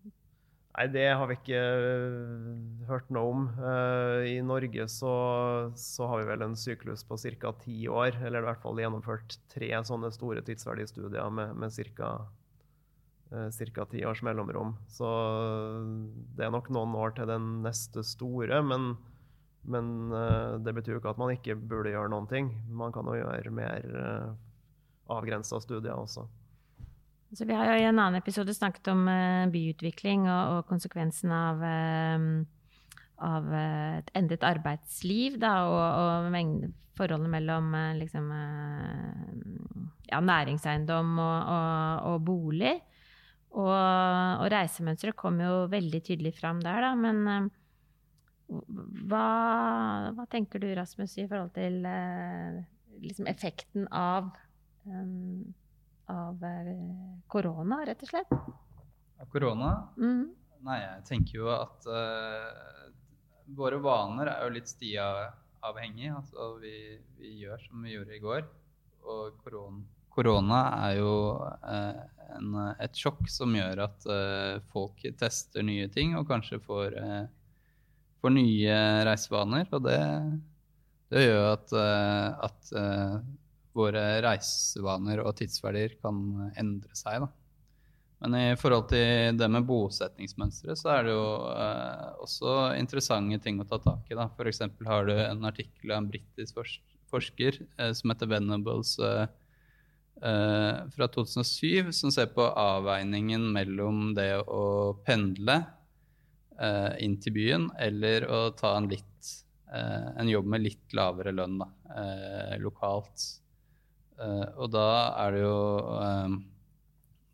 Nei, 0.76 0.84
det 0.92 1.06
har 1.08 1.24
vi 1.30 1.38
ikke 1.38 1.60
uh, 1.80 2.48
hørt 2.90 3.06
noe 3.14 3.28
om. 3.32 3.44
Uh, 3.56 4.26
I 4.28 4.34
Norge 4.44 4.84
så, 4.92 5.12
så, 5.72 6.04
har 6.10 6.20
vi 6.20 6.26
vel 6.28 6.44
en 6.44 6.56
syklus 6.58 7.04
på 7.08 7.16
ca. 7.40 7.52
ti 7.62 7.86
år, 7.88 8.18
eller 8.20 8.44
i 8.44 8.48
hvert 8.50 8.60
fall 8.60 8.82
gjennomført 8.82 9.38
tre 9.48 9.70
sånne 9.88 10.12
store 10.12 10.44
tidsverdistudier 10.44 11.32
med, 11.32 11.56
med 11.56 11.72
ca. 11.96 12.10
Uh, 13.32 13.86
ti 13.88 14.04
års 14.04 14.20
mellomrom. 14.20 14.76
Så 14.92 15.08
det 16.36 16.44
er 16.44 16.52
nok 16.52 16.68
noen 16.68 16.92
år 17.00 17.16
til 17.16 17.32
den 17.32 17.48
neste 17.64 18.04
store, 18.04 18.60
men, 18.60 18.98
men 19.66 20.12
uh, 20.14 20.56
det 20.62 20.74
betyr 20.76 20.96
jo 20.96 21.00
ikke 21.00 21.12
at 21.14 21.20
man 21.20 21.34
ikke 21.34 21.56
burde 21.58 21.92
gjøre 21.92 22.10
noen 22.12 22.28
ting. 22.30 22.50
Man 22.70 22.94
kan 22.94 23.08
jo 23.10 23.16
gjøre 23.18 23.52
mer 23.54 23.86
uh, 23.90 24.34
avgrensa 25.12 25.60
studier 25.62 25.96
også. 25.96 26.26
Så 27.34 27.44
vi 27.48 27.56
har 27.58 27.66
jo 27.72 27.78
i 27.80 27.86
en 27.88 27.98
annen 27.98 28.20
episode 28.20 28.54
snakket 28.54 28.92
om 28.92 29.02
uh, 29.10 29.50
byutvikling 29.50 30.28
og, 30.30 30.42
og, 30.54 30.60
konsekvensen 30.70 31.34
av, 31.34 31.62
uh, 31.66 32.86
av 33.26 33.52
et 33.58 34.10
endret 34.18 34.46
arbeidsliv 34.46 35.40
da, 35.42 35.54
og, 35.66 36.32
og 36.32 36.66
forholdet 36.96 37.28
mellom 37.28 37.74
liksom, 37.98 38.30
ja, 40.08 40.20
næringseiendom 40.24 41.18
og, 41.20 41.50
og 42.08 42.22
bolig. 42.24 42.72
Og 43.56 44.46
reisemønsteret 44.52 45.16
kom 45.16 45.42
jo 45.44 45.66
veldig 45.72 46.00
tydelig 46.06 46.32
fram 46.38 46.62
der, 46.64 46.86
da. 46.86 46.94
Men 46.96 47.50
hva, 48.46 49.26
hva, 50.14 50.26
tenker 50.30 50.62
du, 50.62 50.68
Rasmus, 50.76 51.16
i 51.18 51.26
forhold 51.26 51.54
til 51.56 51.80
liksom 53.02 53.26
effekten 53.30 53.88
av 53.92 54.30
um, 54.86 55.54
av 56.06 56.44
eh, 56.44 56.74
korona, 57.26 57.82
rett 57.86 58.02
og 58.02 58.10
slett? 58.10 58.34
Av 59.20 59.30
korona? 59.32 59.70
Mm. 59.98 60.28
Nei, 60.66 60.78
jeg 60.82 61.06
tenker 61.08 61.40
jo 61.40 61.50
at 61.52 61.86
uh, 61.90 62.86
våre 63.56 63.78
vaner 63.82 64.30
er 64.32 64.44
jo 64.46 64.54
litt 64.56 64.70
stiavhengig. 64.70 66.10
Altså 66.14 66.52
vi, 66.62 66.74
vi, 67.20 67.36
gjør 67.42 67.62
som 67.66 67.84
vi 67.84 67.94
gjorde 67.94 68.16
i 68.16 68.22
går. 68.22 68.46
Og 69.06 69.46
korona 70.14 70.60
er 70.88 70.98
jo 70.98 71.14
uh, 71.38 72.02
en, 72.36 72.52
et 72.82 72.98
sjokk 72.98 73.26
som 73.30 73.54
gjør 73.54 73.84
at 73.86 74.08
uh, 74.10 74.62
folk 74.72 75.04
tester 75.20 75.66
nye 75.66 75.86
ting 75.92 76.16
og 76.18 76.26
kanskje 76.30 76.60
får, 76.66 76.98
får 78.26 78.36
nye 78.36 78.76
reisevaner. 79.08 79.66
Og 79.72 79.86
det, 79.86 79.98
det 81.14 81.24
gjør 81.24 81.48
at, 81.54 81.74
at 82.50 82.76
våre 83.76 84.04
reisevaner 84.24 85.22
og 85.24 85.34
tidsverdier 85.38 85.98
kan 86.02 86.22
endre 86.58 86.98
seg. 86.98 87.24
Da. 87.24 87.32
Men 88.24 88.36
i 88.38 88.56
forhold 88.56 88.88
til 88.88 89.36
det 89.36 89.48
med 89.52 89.66
bosetningsmønstre, 89.68 90.76
så 90.78 90.92
er 90.94 91.06
det 91.06 91.14
jo 91.14 91.24
uh, 91.52 92.14
også 92.24 92.54
interessante 92.78 93.38
ting 93.44 93.60
å 93.60 93.66
ta 93.68 93.78
tak 93.82 94.08
i. 94.08 94.16
F.eks. 94.16 94.62
har 94.88 95.08
du 95.08 95.12
en 95.18 95.44
artikkel 95.48 95.92
av 95.92 96.00
en 96.00 96.08
britisk 96.08 96.62
forsker 97.12 97.60
uh, 97.76 97.92
som 97.96 98.14
heter 98.14 98.30
Venables 98.30 98.96
eh, 99.04 99.26
eh, 100.24 100.78
fra 100.96 101.10
2007, 101.12 101.92
som 101.94 102.14
ser 102.14 102.32
på 102.32 102.48
avveiningen 102.48 103.44
mellom 103.52 104.14
det 104.16 104.32
å 104.48 104.96
pendle 105.06 105.60
eh, 106.60 106.92
inn 107.04 107.16
til 107.22 107.34
byen 107.36 107.68
eller 107.82 108.26
å 108.30 108.40
ta 108.56 108.74
en, 108.78 108.88
litt, 108.90 109.32
eh, 109.72 110.08
en 110.16 110.30
jobb 110.30 110.48
med 110.54 110.64
litt 110.64 110.96
lavere 110.96 111.34
lønn 111.34 111.58
da, 111.62 111.68
lokalt. 112.62 113.24
Uh, 114.16 114.48
og 114.64 114.70
da 114.72 114.90
er 115.26 115.34
det 115.34 115.40
jo 115.42 115.56
um, 116.00 116.36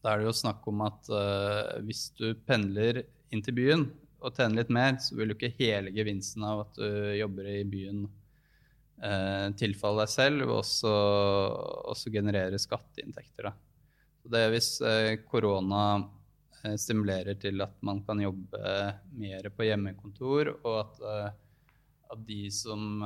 da 0.03 0.11
er 0.11 0.19
det 0.19 0.25
jo 0.27 0.35
snakk 0.35 0.65
om 0.67 0.81
at 0.83 1.07
hvis 1.87 2.09
du 2.19 2.33
pendler 2.43 3.05
inn 3.31 3.43
til 3.47 3.55
byen 3.55 3.85
og 4.19 4.35
tjener 4.35 4.59
litt 4.59 4.73
mer, 4.75 4.97
så 4.99 5.15
vil 5.15 5.31
du 5.31 5.37
ikke 5.37 5.53
hele 5.61 5.93
gevinsten 5.95 6.43
av 6.43 6.65
at 6.65 6.81
du 6.81 6.89
jobber 7.15 7.47
i 7.53 7.61
byen 7.71 8.01
uh, 8.99 9.55
tilfalle 9.59 10.03
deg 10.03 10.11
selv, 10.11 10.43
og 10.49 10.57
også, 10.65 10.97
også 11.95 12.11
generere 12.15 12.59
skatteinntekter. 12.59 13.47
Da. 13.47 13.55
Det 14.35 14.43
er 14.43 14.53
hvis 14.57 14.73
korona 15.31 15.85
stimulerer 16.79 17.35
til 17.43 17.63
at 17.65 17.73
man 17.83 18.03
kan 18.07 18.21
jobbe 18.23 18.59
mer 19.19 19.49
på 19.57 19.67
hjemmekontor, 19.67 20.53
og 20.63 20.77
at, 20.79 21.01
at 22.15 22.27
de 22.29 22.45
som 22.55 23.03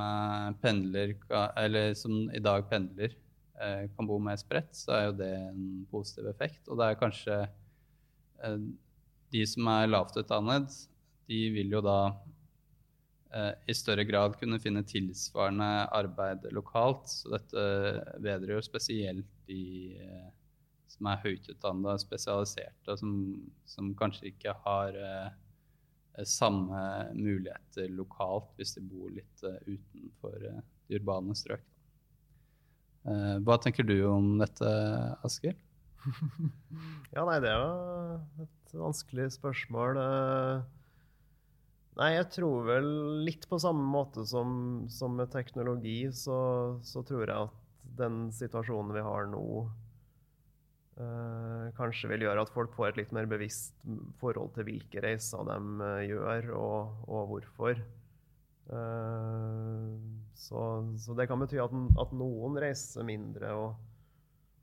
pendler, 0.61 1.15
eller 1.57 1.95
som 1.97 2.27
i 2.29 2.43
dag 2.43 2.67
pendler, 2.69 3.15
Eh, 3.57 3.89
kan 3.95 4.05
bo 4.05 4.19
mer 4.21 4.37
spredt, 4.37 4.75
så 4.77 4.93
er 4.93 5.03
jo 5.07 5.13
det 5.17 5.33
en 5.33 5.61
positiv 5.89 6.27
effekt. 6.29 6.67
Og 6.69 6.77
det 6.77 6.87
er 6.87 6.99
kanskje 6.99 7.37
eh, 8.45 8.57
de 9.33 9.45
som 9.49 9.69
er 9.73 9.89
lavt 9.89 10.17
utdannet, 10.21 10.75
de 11.27 11.39
vil 11.55 11.73
jo 11.73 11.81
da 11.81 11.97
eh, 13.33 13.53
i 13.65 13.75
større 13.75 14.05
grad 14.07 14.37
kunne 14.37 14.61
finne 14.61 14.85
tilsvarende 14.85 15.71
arbeid 15.89 16.45
lokalt. 16.53 17.09
Så 17.09 17.33
dette 17.33 17.63
bedrer 18.21 18.59
jo 18.59 18.65
spesielt 18.65 19.31
de 19.49 19.63
som 20.97 21.11
er 21.11 21.21
høyt 21.23 21.49
utdanna, 21.53 21.97
spesialiserte, 22.01 22.97
som, 22.99 23.13
som 23.69 23.93
kanskje 23.97 24.31
ikke 24.33 24.55
har 24.65 24.97
samme 26.25 26.79
muligheter 27.13 27.91
lokalt 27.93 28.49
hvis 28.57 28.73
de 28.73 28.81
bor 28.89 29.11
litt 29.13 29.43
utenfor 29.45 30.39
de 30.41 30.97
urbane 30.97 31.35
strøk. 31.37 31.65
Eh, 33.07 33.35
hva 33.43 33.57
tenker 33.61 33.87
du 33.87 33.97
om 34.09 34.35
dette, 34.41 34.67
Asker? 35.25 35.55
ja, 37.15 37.23
nei, 37.23 37.37
det 37.43 37.51
er 37.51 37.61
jo 37.61 38.47
et 38.47 38.73
vanskelig 38.75 39.29
spørsmål. 39.37 39.99
Eh, 40.01 40.65
nei, 42.01 42.11
jeg 42.17 42.29
tror 42.35 42.67
vel 42.67 42.89
litt 43.27 43.47
på 43.49 43.59
samme 43.63 43.85
måte 43.87 44.25
som, 44.27 44.49
som 44.91 45.15
med 45.19 45.31
teknologi, 45.33 46.01
så, 46.11 46.39
så, 46.83 47.03
tror 47.07 47.25
jeg 47.25 47.47
at 47.47 47.63
den 47.97 48.27
situasjonen 48.35 48.93
vi 48.97 49.05
har 49.05 49.31
nå, 49.31 49.45
eh, 49.63 49.86
kanskje 51.77 52.09
vil 52.09 52.25
gjøre 52.25 52.41
at 52.45 52.53
folk 52.53 52.73
får 52.73 52.89
et 52.89 53.01
litt 53.03 53.13
mer 53.13 53.27
bevisst 53.29 53.75
forhold 54.21 54.55
til 54.55 54.65
hvilke 54.65 55.03
reiser 55.03 55.45
de 55.45 55.57
eh, 55.85 56.07
gjør, 56.09 56.49
og, 56.57 57.03
og 57.05 57.27
hvorfor. 57.31 57.81
Eh, 58.73 59.91
så, 60.37 60.63
så, 60.97 61.17
det 61.17 61.27
kan 61.29 61.43
bety 61.43 61.61
at, 61.61 61.75
at 62.01 62.15
noen 62.17 62.57
reiser 62.61 63.05
mindre. 63.05 63.53
Og, 63.53 63.75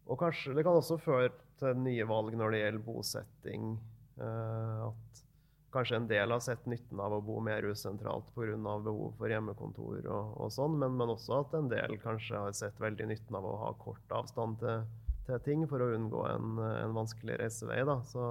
og, 0.08 0.16
kanskje 0.20 0.56
det 0.58 0.66
kan 0.66 0.80
også 0.80 0.98
føre 1.02 1.30
til 1.60 1.78
nye 1.84 2.06
valg 2.10 2.34
når 2.38 2.54
det 2.54 2.64
gjelder 2.64 2.86
bosetting 2.88 3.74
at 4.14 5.22
kanskje 5.74 5.96
en 5.98 6.04
del 6.06 6.30
har 6.30 6.42
sett 6.42 6.66
nytten 6.70 7.00
av 7.02 7.16
å 7.16 7.22
bo 7.24 7.40
mer 7.42 7.66
usentralt 7.66 8.28
pga. 8.36 8.54
behov 8.54 9.16
for 9.18 9.30
hjemmekontor 9.30 10.06
og, 10.06 10.36
og 10.38 10.52
sånn, 10.54 10.76
men, 10.78 10.94
men, 10.98 11.10
også 11.14 11.40
at 11.40 11.56
en 11.58 11.70
del 11.72 11.96
kanskje 12.02 12.42
har 12.44 12.54
sett 12.54 12.78
veldig 12.82 13.08
nytten 13.10 13.38
av 13.38 13.48
å 13.48 13.56
ha 13.64 13.72
kort 13.80 14.14
avstand 14.14 14.60
til, 14.62 14.84
til 15.26 15.40
ting 15.44 15.64
for 15.70 15.82
å 15.82 15.92
unngå 15.96 16.26
en, 16.28 16.58
en 16.84 16.96
vanskelig 16.96 17.38
reisevei. 17.40 17.80
Da. 17.88 17.98
Så 18.08 18.28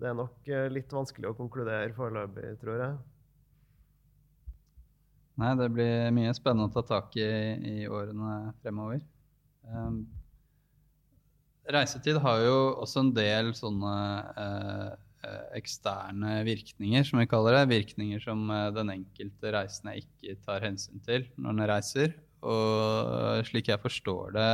det 0.00 0.10
er 0.10 0.18
nok 0.18 0.50
eh, 0.50 0.68
litt 0.72 0.92
vanskelig 0.92 1.30
å 1.30 1.36
konkludere 1.38 1.94
foreløpig, 1.96 2.56
tror 2.62 2.82
jeg. 2.82 2.96
Nei, 5.40 5.54
det 5.58 5.70
blir 5.74 6.12
mye 6.14 6.34
spennende 6.36 6.68
å 6.68 6.74
ta 6.74 6.84
tak 6.86 7.16
i 7.18 7.30
i 7.70 7.88
årene 7.90 8.52
fremover. 8.62 9.00
Um, 9.66 10.04
reisetid 11.66 12.20
har 12.22 12.42
jo 12.44 12.58
også 12.84 13.02
en 13.02 13.10
del 13.16 13.50
sånne 13.56 13.94
uh, 14.36 14.92
eksterne 15.58 16.36
virkninger, 16.46 17.06
som 17.08 17.18
vi 17.18 17.26
kaller 17.30 17.58
det. 17.58 17.64
Virkninger 17.72 18.22
som 18.22 18.46
den 18.76 18.92
enkelte 18.94 19.54
reisende 19.56 19.96
ikke 19.98 20.36
tar 20.44 20.62
hensyn 20.68 21.02
til 21.06 21.26
når 21.34 21.56
den 21.56 21.70
reiser. 21.72 22.14
Og 22.44 23.46
slik 23.48 23.72
jeg 23.72 23.80
forstår 23.80 24.34
det, 24.36 24.48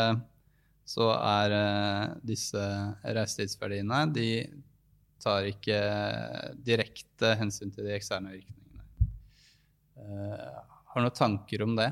så 0.91 1.13
er 1.15 1.55
eh, 1.55 2.07
disse 2.27 2.63
reisetidsverdiene 3.05 4.01
De 4.15 4.31
tar 5.23 5.47
ikke 5.47 5.79
direkte 6.67 7.35
hensyn 7.39 7.71
til 7.75 7.87
de 7.87 7.95
eksterne 7.95 8.33
virkningene. 8.33 8.59
Har 10.01 10.97
du 10.97 11.05
noen 11.05 11.15
tanker 11.15 11.63
om 11.63 11.75
det? 11.77 11.91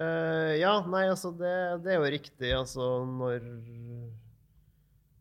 Uh, 0.00 0.56
ja, 0.56 0.72
nei, 0.88 1.04
altså 1.06 1.30
det, 1.36 1.52
det, 1.84 1.92
er 1.92 2.00
jo 2.00 2.14
riktig. 2.16 2.50
Altså 2.56 2.88
når 3.06 3.44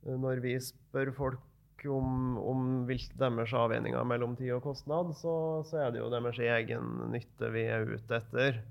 når 0.04 0.42
vi 0.44 0.56
spør 0.60 1.12
folk 1.16 1.86
om, 1.88 2.38
om 2.40 2.64
deres 2.88 3.54
avveininger 3.56 4.04
mellom 4.08 4.36
tid 4.40 4.54
og 4.56 4.64
kostnad, 4.68 5.14
så, 5.20 5.64
så, 5.68 5.84
er 5.84 5.94
det 5.94 6.02
jo 6.02 6.12
deres 6.12 6.40
egen 6.40 6.92
nytte 7.12 7.52
vi 7.54 7.66
er 7.72 7.88
ute 7.88 8.20
etter. 8.20 8.62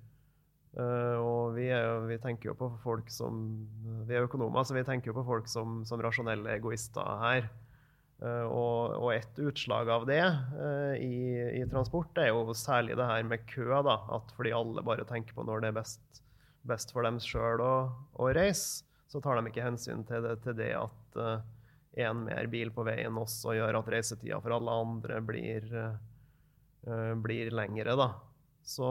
Uh, 0.72 1.18
og 1.20 1.56
vi, 1.58 1.66
er, 1.68 1.98
vi, 2.08 2.16
tenker 2.16 2.48
jo 2.48 2.54
på 2.56 2.70
folk 2.80 3.11
som 3.12 3.42
Vi 4.08 4.14
er 4.16 4.24
økonomer, 4.24 4.64
så 4.64 4.72
vi 4.72 4.85
tenker 4.87 5.11
jo 5.11 5.18
på 5.18 5.26
folk 5.26 5.50
som, 5.50 5.82
som 5.85 6.00
rasjonelle 6.00 6.48
egoister 6.54 7.18
her. 7.20 7.50
Uh, 8.22 8.46
og, 8.46 8.94
og, 8.96 9.08
et 9.12 9.40
utslag 9.42 9.90
av 9.92 10.06
det 10.08 10.22
uh, 10.22 10.94
i, 10.96 11.58
i, 11.58 11.66
transport 11.68 12.16
er 12.22 12.30
jo 12.30 12.56
særlig 12.56 12.96
det 12.96 13.08
her 13.11 13.26
med 13.28 13.44
kø. 13.50 13.66
da, 13.85 13.98
At 14.16 14.32
fordi 14.38 14.54
alle 14.56 14.87
bare 14.87 15.04
tenker 15.08 15.37
på 15.37 15.44
når 15.44 15.61
det 15.61 15.72
er 15.72 15.78
best, 15.82 16.22
best 16.64 16.96
for 16.96 17.04
dem 17.04 17.20
sjøl 17.20 17.61
å, 17.61 17.74
å 18.16 18.32
reise 18.32 18.87
så 19.12 19.20
tar 19.20 19.37
de 19.37 19.50
ikke 19.50 19.66
hensyn 19.66 20.06
til 20.08 20.24
det, 20.24 20.38
til 20.40 20.56
det 20.56 20.72
at 20.72 21.18
en 22.00 22.22
mer 22.24 22.46
bil 22.48 22.70
på 22.72 22.87
veien 22.88 23.18
også 23.20 23.58
gjør 23.58 23.82
at 23.82 23.90
reisetida 23.92 24.38
for 24.40 24.54
alle 24.56 24.76
andre 24.87 25.18
blir, 25.20 25.66
blir 27.20 27.50
lengre. 27.52 27.92
Da. 28.00 28.06
Så, 28.62 28.87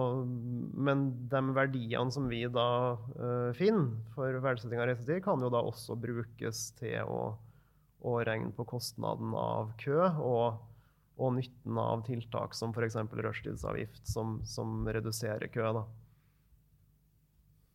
men 0.75 1.05
de 1.31 1.41
verdiene 1.55 2.11
som 2.11 2.27
vi 2.27 2.43
da 2.51 2.97
uh, 3.15 3.51
finner 3.55 3.93
for 4.15 4.35
verdsetting 4.43 4.81
av 4.83 4.89
reisetid, 4.89 5.21
kan 5.23 5.39
jo 5.39 5.51
da 5.53 5.61
også 5.63 5.95
brukes 5.99 6.65
til 6.79 7.07
å, 7.07 7.21
å 8.03 8.17
regne 8.27 8.51
på 8.57 8.65
kostnaden 8.67 9.31
av 9.37 9.71
kø 9.79 10.09
og, 10.11 10.59
og 11.15 11.37
nytten 11.37 11.79
av 11.79 12.03
tiltak 12.07 12.57
som 12.57 12.75
f.eks. 12.75 12.99
rushtidsavgift, 13.15 14.03
som, 14.11 14.41
som 14.43 14.83
reduserer 14.91 15.47
kø. 15.53 15.71
Da. 15.79 15.85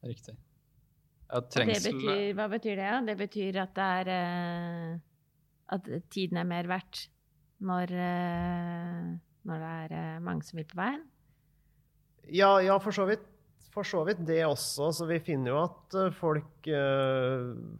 Riktig. 0.05 0.37
Ja, 1.27 1.41
trengsel 1.41 1.97
betyr, 1.97 2.37
Hva 2.39 2.47
betyr 2.53 2.79
det? 2.79 2.93
Det 3.09 3.19
betyr 3.19 3.57
at 3.65 3.73
det 3.75 3.87
er 4.01 4.11
uh, 4.13 4.91
At 5.75 5.89
tiden 6.15 6.39
er 6.39 6.47
mer 6.47 6.69
verdt 6.71 7.09
når, 7.67 7.91
uh, 7.91 9.09
når 9.49 9.65
det 9.65 9.77
er 9.81 9.95
uh, 9.97 10.23
mange 10.23 10.47
som 10.47 10.61
vil 10.61 10.69
på 10.71 10.79
veien? 10.79 11.03
Ja, 12.33 12.57
ja 12.63 12.77
for, 12.83 12.95
så 12.95 13.07
vidt, 13.09 13.25
for, 13.75 13.87
så 13.87 14.03
vidt, 14.07 14.23
det 14.27 14.43
også. 14.47 14.91
Så 14.93 15.09
vi 15.09 15.21
finner 15.23 15.53
jo 15.53 15.63
at 15.65 15.97
folk, 16.19 16.71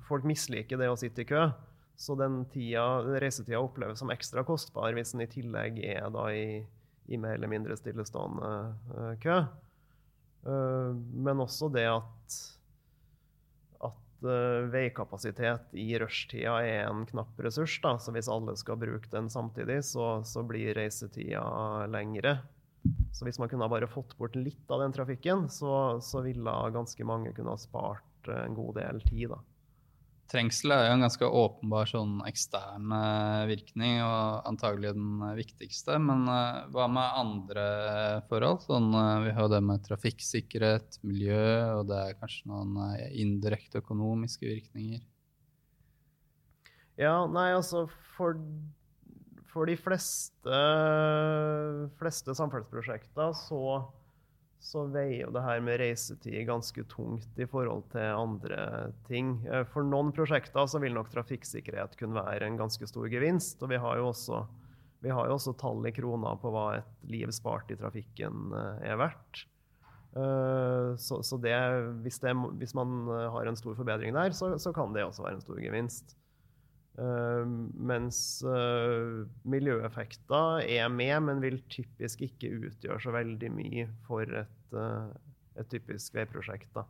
folk 0.09 0.27
misliker 0.29 0.81
det 0.81 0.91
å 0.93 0.99
sitte 1.01 1.25
i 1.25 1.29
kø. 1.29 1.49
Så 1.97 2.15
den 2.21 2.43
tida, 2.53 2.85
reisetida 3.17 3.63
oppleves 3.63 4.03
som 4.03 4.13
ekstra 4.13 4.45
kostbar 4.45 4.93
hvis 4.97 5.15
den 5.15 5.25
i 5.25 5.31
tillegg 5.33 5.79
er 5.81 6.11
i, 6.29 6.61
i 7.09 7.21
mer 7.21 7.39
eller 7.39 7.49
mindre 7.49 7.79
stillestående 7.79 9.17
kø. 9.23 9.39
men 10.45 11.41
også 11.41 11.73
det 11.73 11.87
at 11.89 12.37
at 14.27 14.73
veikapasitet 14.73 15.75
i 15.77 15.91
rushtida 16.01 16.59
er 16.65 16.87
en 16.87 17.05
knapp 17.09 17.39
ressurs. 17.43 17.79
Da. 17.83 17.97
Så 18.01 18.13
hvis 18.15 18.31
alle 18.33 18.57
skal 18.57 18.79
bruke 18.81 19.11
den 19.13 19.29
samtidig, 19.33 19.83
så, 19.85 20.23
så 20.25 20.45
blir 20.47 20.75
reisetida 20.77 21.87
lengre. 21.93 22.39
Så 23.17 23.27
hvis 23.27 23.41
man 23.41 23.51
kunne 23.51 23.69
bare 23.71 23.89
fått 23.91 24.17
bort 24.19 24.37
litt 24.39 24.71
av 24.73 24.83
den 24.85 24.95
trafikken, 24.95 25.47
så, 25.53 25.99
så 26.05 26.23
ville 26.25 26.57
ganske 26.75 27.09
mange 27.09 27.35
kunne 27.37 27.55
ha 27.55 27.61
spart 27.61 28.31
en 28.33 28.57
god 28.57 28.81
del 28.81 29.03
tid. 29.07 29.31
da. 29.33 29.43
Trengsel 30.27 30.73
er 30.75 30.89
jo 30.89 30.95
en 30.97 31.05
ganske 31.05 31.27
åpenbar 31.39 31.87
sånn 31.87 32.17
ekstern 32.27 32.91
eh, 32.97 33.43
virkning, 33.47 34.01
og 34.03 34.49
antagelig 34.51 34.91
den 34.97 35.21
viktigste. 35.39 36.01
Men 36.03 36.25
uh, 36.27 36.65
hva 36.75 36.89
med 36.91 37.21
andre 37.21 37.67
forhold? 38.27 38.65
Sånn, 38.67 38.89
uh, 38.91 39.23
vi 39.23 39.35
har 39.37 39.53
det 39.53 39.61
med 39.63 39.85
trafikksikkerhet, 39.87 40.99
miljø, 41.07 41.45
og 41.77 41.87
det 41.93 42.01
er 42.03 42.19
kanskje 42.19 42.51
noen 42.51 42.75
uh, 42.81 43.05
indirekte 43.15 43.85
økonomiske 43.85 44.51
virkninger. 44.51 45.05
Ja, 46.99 47.21
nei, 47.31 47.53
altså 47.55 47.85
for, 48.17 48.35
for 49.57 49.69
de 49.69 49.77
fleste, 49.81 50.59
fleste 51.99 52.37
samferdselsprosjekter 52.37 53.33
så 53.41 53.63
så 54.67 54.83
veier 54.91 55.27
jo 55.27 55.33
det 55.35 55.45
her 55.45 55.63
med 55.65 55.79
reisetid 55.81 56.39
ganske 56.49 56.83
tungt 56.91 57.39
i 57.39 57.47
forhold 57.49 57.85
til 57.93 58.07
andre 58.19 58.93
ting. 59.07 59.37
Eh, 59.47 59.65
for 59.71 59.87
noen 59.87 60.13
prosjekter 60.17 60.67
så 60.71 60.81
vil 60.83 60.97
nok 60.97 61.13
trafikksikkerhet 61.13 61.97
kunne 62.01 62.19
være 62.19 62.49
en 62.49 62.59
ganske 62.59 62.89
stor 62.89 63.07
gevinst. 63.13 63.63
Og 63.63 63.71
vi 63.73 63.81
har 63.83 64.01
jo 64.01 64.11
også, 64.11 64.43
har 65.07 65.31
jo 65.31 65.37
også 65.37 65.55
tall 65.61 65.87
i 65.87 65.95
kroner 65.95 66.41
på 66.43 66.53
hva 66.55 66.67
et 66.81 67.11
liv 67.13 67.31
spart 67.35 67.71
i 67.71 67.79
trafikken 67.79 68.57
eh, 68.57 68.89
er 68.91 69.01
verdt. 69.01 69.45
Eh, 70.17 70.91
så, 70.99 71.21
så 71.23 71.39
det, 71.43 71.57
hvis, 72.03 72.19
det, 72.25 72.35
hvis, 72.59 72.75
man 72.75 73.07
har 73.37 73.47
en 73.47 73.59
stor 73.61 73.79
forbedring 73.79 74.17
der, 74.17 74.35
så, 74.35 74.57
så 74.59 74.75
kan 74.75 74.97
det 74.97 75.07
også 75.07 75.27
være 75.27 75.39
en 75.39 75.47
stor 75.47 75.63
gevinst. 75.63 76.17
Uh, 76.97 77.45
mens 77.77 78.19
uh, 78.49 79.27
miljøeffekter 79.45 80.63
er 80.65 80.87
med, 80.89 81.17
men 81.27 81.43
vil 81.45 81.59
typisk 81.69 82.23
ikke 82.25 82.55
utgjøre 82.71 83.03
så 83.05 83.13
veldig 83.13 83.51
mye 83.53 83.85
for 84.07 84.25
et, 84.25 84.63
uh, 84.73 85.11
et 85.61 85.69
typisk 85.69 86.17
veiprosjekt. 86.17 86.71
Da. 86.77 86.87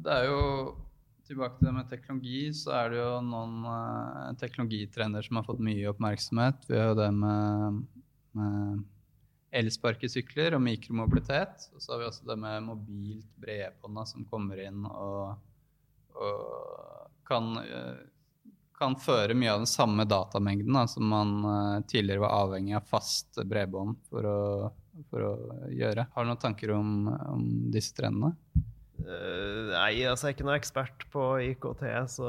Det 0.00 0.18
er 0.20 0.28
jo 0.30 0.40
Tilbake 1.24 1.56
til 1.56 1.70
det 1.70 1.70
med 1.72 1.86
teknologi, 1.88 2.40
så 2.52 2.72
er 2.76 2.90
det 2.92 2.98
jo 2.98 3.12
noen 3.24 4.34
teknologitrender 4.36 5.24
som 5.24 5.38
har 5.38 5.46
fått 5.46 5.62
mye 5.64 5.86
oppmerksomhet. 5.88 6.66
Vi 6.68 6.76
har 6.76 6.90
jo 6.90 6.98
det 6.98 7.06
med, 7.16 7.78
med 8.36 8.82
elsparkesykler 9.56 10.52
og 10.52 10.60
mikromobilitet. 10.66 11.64
Og 11.72 11.80
så 11.80 11.94
har 11.94 12.02
vi 12.02 12.10
også 12.10 12.28
det 12.28 12.36
med 12.42 12.66
mobilt 12.66 13.30
bredbånd 13.40 14.02
som 14.10 14.28
kommer 14.28 14.60
inn 14.66 14.84
og, 14.84 15.40
og 16.12 17.08
kan 17.24 17.56
kan 18.78 18.96
føre 19.00 19.36
mye 19.38 19.52
av 19.52 19.62
den 19.62 19.70
samme 19.70 20.06
datamengden 20.08 20.76
da, 20.76 20.84
som 20.90 21.08
man 21.10 21.34
uh, 21.46 21.80
tidligere 21.88 22.24
var 22.24 22.36
avhengig 22.44 22.76
av 22.78 22.86
fast 22.90 23.40
bredbånd 23.44 23.98
for 24.10 24.28
å, 24.28 24.38
for 25.10 25.26
å 25.26 25.32
gjøre. 25.72 26.08
Har 26.14 26.24
du 26.24 26.32
noen 26.32 26.42
tanker 26.42 26.74
om, 26.74 27.08
om 27.08 27.44
disse 27.74 27.94
trendene? 27.96 28.34
Uh, 29.04 29.70
nei, 29.72 30.04
altså 30.06 30.28
jeg 30.28 30.34
er 30.34 30.36
ikke 30.36 30.46
noen 30.48 30.58
ekspert 30.58 31.06
på 31.12 31.24
IKT, 31.50 31.82
så 32.14 32.28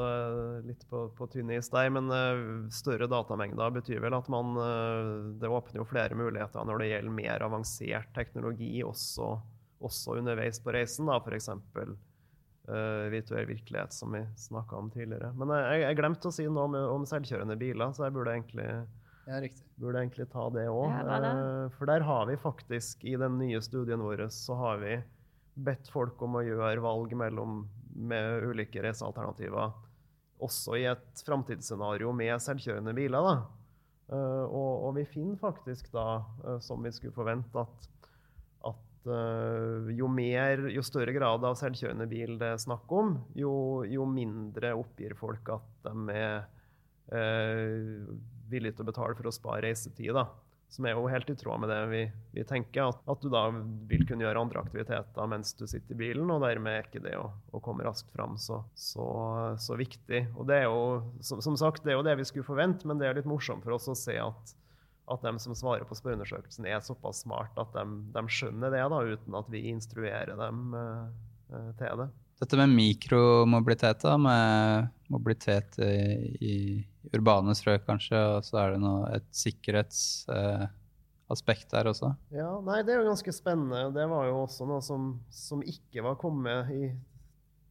litt 0.66 0.82
på, 0.90 1.06
på 1.16 1.28
tynn 1.32 1.52
is 1.56 1.70
der. 1.74 1.92
Men 1.94 2.10
uh, 2.12 2.66
større 2.74 3.10
datamengder 3.10 3.74
betyr 3.78 4.02
vel 4.04 4.18
at 4.18 4.30
man 4.32 4.56
Det 5.40 5.50
åpner 5.50 5.82
jo 5.82 5.88
flere 5.88 6.18
muligheter 6.18 6.66
når 6.66 6.82
det 6.82 6.90
gjelder 6.92 7.20
mer 7.22 7.46
avansert 7.46 8.12
teknologi 8.16 8.74
også, 8.86 9.34
også 9.82 10.20
underveis 10.20 10.62
på 10.62 10.74
reisen. 10.76 11.10
da, 11.10 11.18
F.eks 11.22 11.50
uh, 12.68 13.06
virtuell 13.12 13.46
virkelighet, 13.48 13.94
som 13.94 14.12
vi 14.12 14.22
snakka 14.36 14.76
om 14.76 14.90
tidligere. 14.90 15.32
Men 15.38 15.52
jeg, 15.54 15.82
jeg, 15.84 15.98
glemte 15.98 16.30
å 16.30 16.34
si 16.34 16.46
noe 16.48 16.68
om, 16.68 16.76
om, 16.96 17.08
selvkjørende 17.08 17.58
biler, 17.60 17.92
så 17.96 18.06
jeg 18.06 18.16
burde 18.16 18.36
egentlig, 18.36 18.68
ja, 19.26 19.40
burde 19.80 20.04
egentlig 20.04 20.28
ta 20.32 20.46
det 20.54 20.66
òg. 20.72 20.86
Ja, 20.92 21.18
uh, 21.24 21.66
for 21.76 21.90
der 21.90 22.06
har 22.06 22.28
vi 22.30 22.38
faktisk, 22.40 23.04
i 23.06 23.16
den 23.20 23.38
nye 23.40 23.62
studien 23.64 24.04
vår, 24.04 24.26
så 24.34 24.58
har 24.60 24.80
vi 24.84 24.98
bedt 25.56 25.88
folk 25.88 26.20
om 26.22 26.38
å 26.38 26.44
gjøre 26.44 26.84
valg 26.84 27.16
mellom, 27.16 27.64
med 27.96 28.44
ulike 28.44 28.82
reisealternativer. 28.84 29.72
Også 30.44 30.76
i 30.76 30.84
et 30.90 31.22
framtidsscenario 31.24 32.10
med 32.12 32.36
selvkjørende 32.44 32.92
biler. 32.96 33.24
Da. 33.24 33.36
Uh, 34.06 34.44
og, 34.44 34.72
og, 34.86 34.90
vi 35.00 35.06
finner 35.08 35.38
faktisk 35.40 35.88
da, 35.94 36.20
uh, 36.44 36.58
som 36.62 36.84
vi 36.84 36.92
skulle 36.94 37.16
forvente, 37.16 37.64
at 37.64 37.88
uh, 39.10 39.90
jo, 39.94 40.08
mer, 40.12 40.66
jo 40.72 40.84
større 40.84 41.14
grad 41.16 41.44
av 41.46 41.58
selvkjørende 41.58 42.08
bil 42.10 42.36
det 42.40 42.52
er 42.54 42.62
snakk 42.62 42.90
om, 42.92 43.16
jo, 43.38 43.52
jo, 43.88 44.06
mindre 44.10 44.74
oppgir 44.78 45.16
folk 45.18 45.52
at 45.56 45.86
de 45.86 46.16
er 46.16 46.42
uh, 47.12 48.16
villige 48.50 48.78
til 48.78 48.86
å 48.86 48.90
betale 48.90 49.16
for 49.18 49.30
å 49.30 49.34
spare 49.34 49.66
reisetid. 49.66 50.12
da. 50.16 50.28
Som 50.68 50.88
er 50.88 50.96
jo 50.96 51.06
helt 51.06 51.28
i 51.30 51.36
tråd 51.38 51.62
med 51.62 51.70
det 51.70 51.78
vi, 51.92 52.00
vi 52.34 52.44
tenker. 52.46 52.90
At, 52.90 52.98
at, 53.06 53.22
du 53.22 53.30
da 53.30 53.44
vil 53.90 54.02
kunne 54.08 54.26
gjøre 54.26 54.42
andre 54.42 54.64
aktiviteter 54.64 55.30
mens 55.30 55.54
du 55.54 55.62
sitter 55.70 55.94
i 55.94 56.00
bilen, 56.00 56.30
og 56.34 56.42
dermed 56.42 56.72
er 56.72 56.88
ikke 56.88 57.04
det 57.04 57.14
å, 57.20 57.28
å 57.54 57.62
komme 57.62 57.86
raskt 57.86 58.10
fram 58.14 58.34
så, 58.40 58.60
så, 58.74 59.06
så, 59.62 59.78
viktig. 59.78 60.24
Og 60.34 60.50
det 60.50 60.62
er 60.64 60.66
jo, 60.66 60.82
som, 61.22 61.42
som, 61.44 61.58
sagt, 61.60 61.84
det 61.86 61.94
er 61.94 62.00
jo 62.00 62.06
det 62.06 62.16
vi 62.18 62.26
skulle 62.26 62.48
forvente, 62.48 62.88
men 62.88 62.98
det 62.98 63.08
er 63.08 63.20
litt 63.20 63.30
morsomt 63.30 63.64
for 63.66 63.78
oss 63.78 63.86
å 63.92 63.98
se 63.98 64.18
at, 64.20 64.56
at 65.06 65.22
de 65.22 65.38
som 65.38 65.54
svarer 65.54 65.84
på 65.86 65.94
spørreundersøkelsen, 65.94 66.66
er 66.66 66.80
såpass 66.84 67.22
smart 67.22 67.54
at 67.60 67.68
de, 67.76 67.84
de, 68.14 68.22
skjønner 68.32 68.70
det, 68.74 68.90
da, 68.90 68.98
uten 69.14 69.34
at 69.38 69.46
vi 69.52 69.68
instruerer 69.70 70.34
dem 70.38 70.74
uh, 70.74 71.06
til 71.78 71.96
det. 72.02 72.08
Dette 72.36 72.56
med 72.60 72.68
mikromobilitet, 72.76 73.98
da, 74.02 74.16
med 74.20 74.86
mobilitet 75.12 75.78
i, 75.80 75.84
i 76.42 76.84
urbane 77.14 77.54
strøk 77.56 77.82
kanskje, 77.86 78.18
og 78.34 78.44
så 78.44 78.54
er 78.60 78.70
det 78.74 78.80
noe, 78.82 79.08
et 79.16 79.28
sikkerhetsaspekt 79.32 81.68
uh, 81.70 81.74
der 81.78 81.84
også? 81.92 82.08
Ja, 82.34 82.60
nei, 82.66 82.78
det 82.84 82.92
er 82.92 82.98
jo 83.00 83.10
ganske 83.12 83.32
spennende. 83.32 83.94
Det 83.94 84.06
var 84.10 84.22
jo 84.28 84.34
også 84.42 84.62
noe 84.68 84.82
som, 84.84 85.00
som 85.32 85.62
ikke 85.64 86.02
var 86.04 86.14
kommet 86.20 86.70
i 86.74 86.92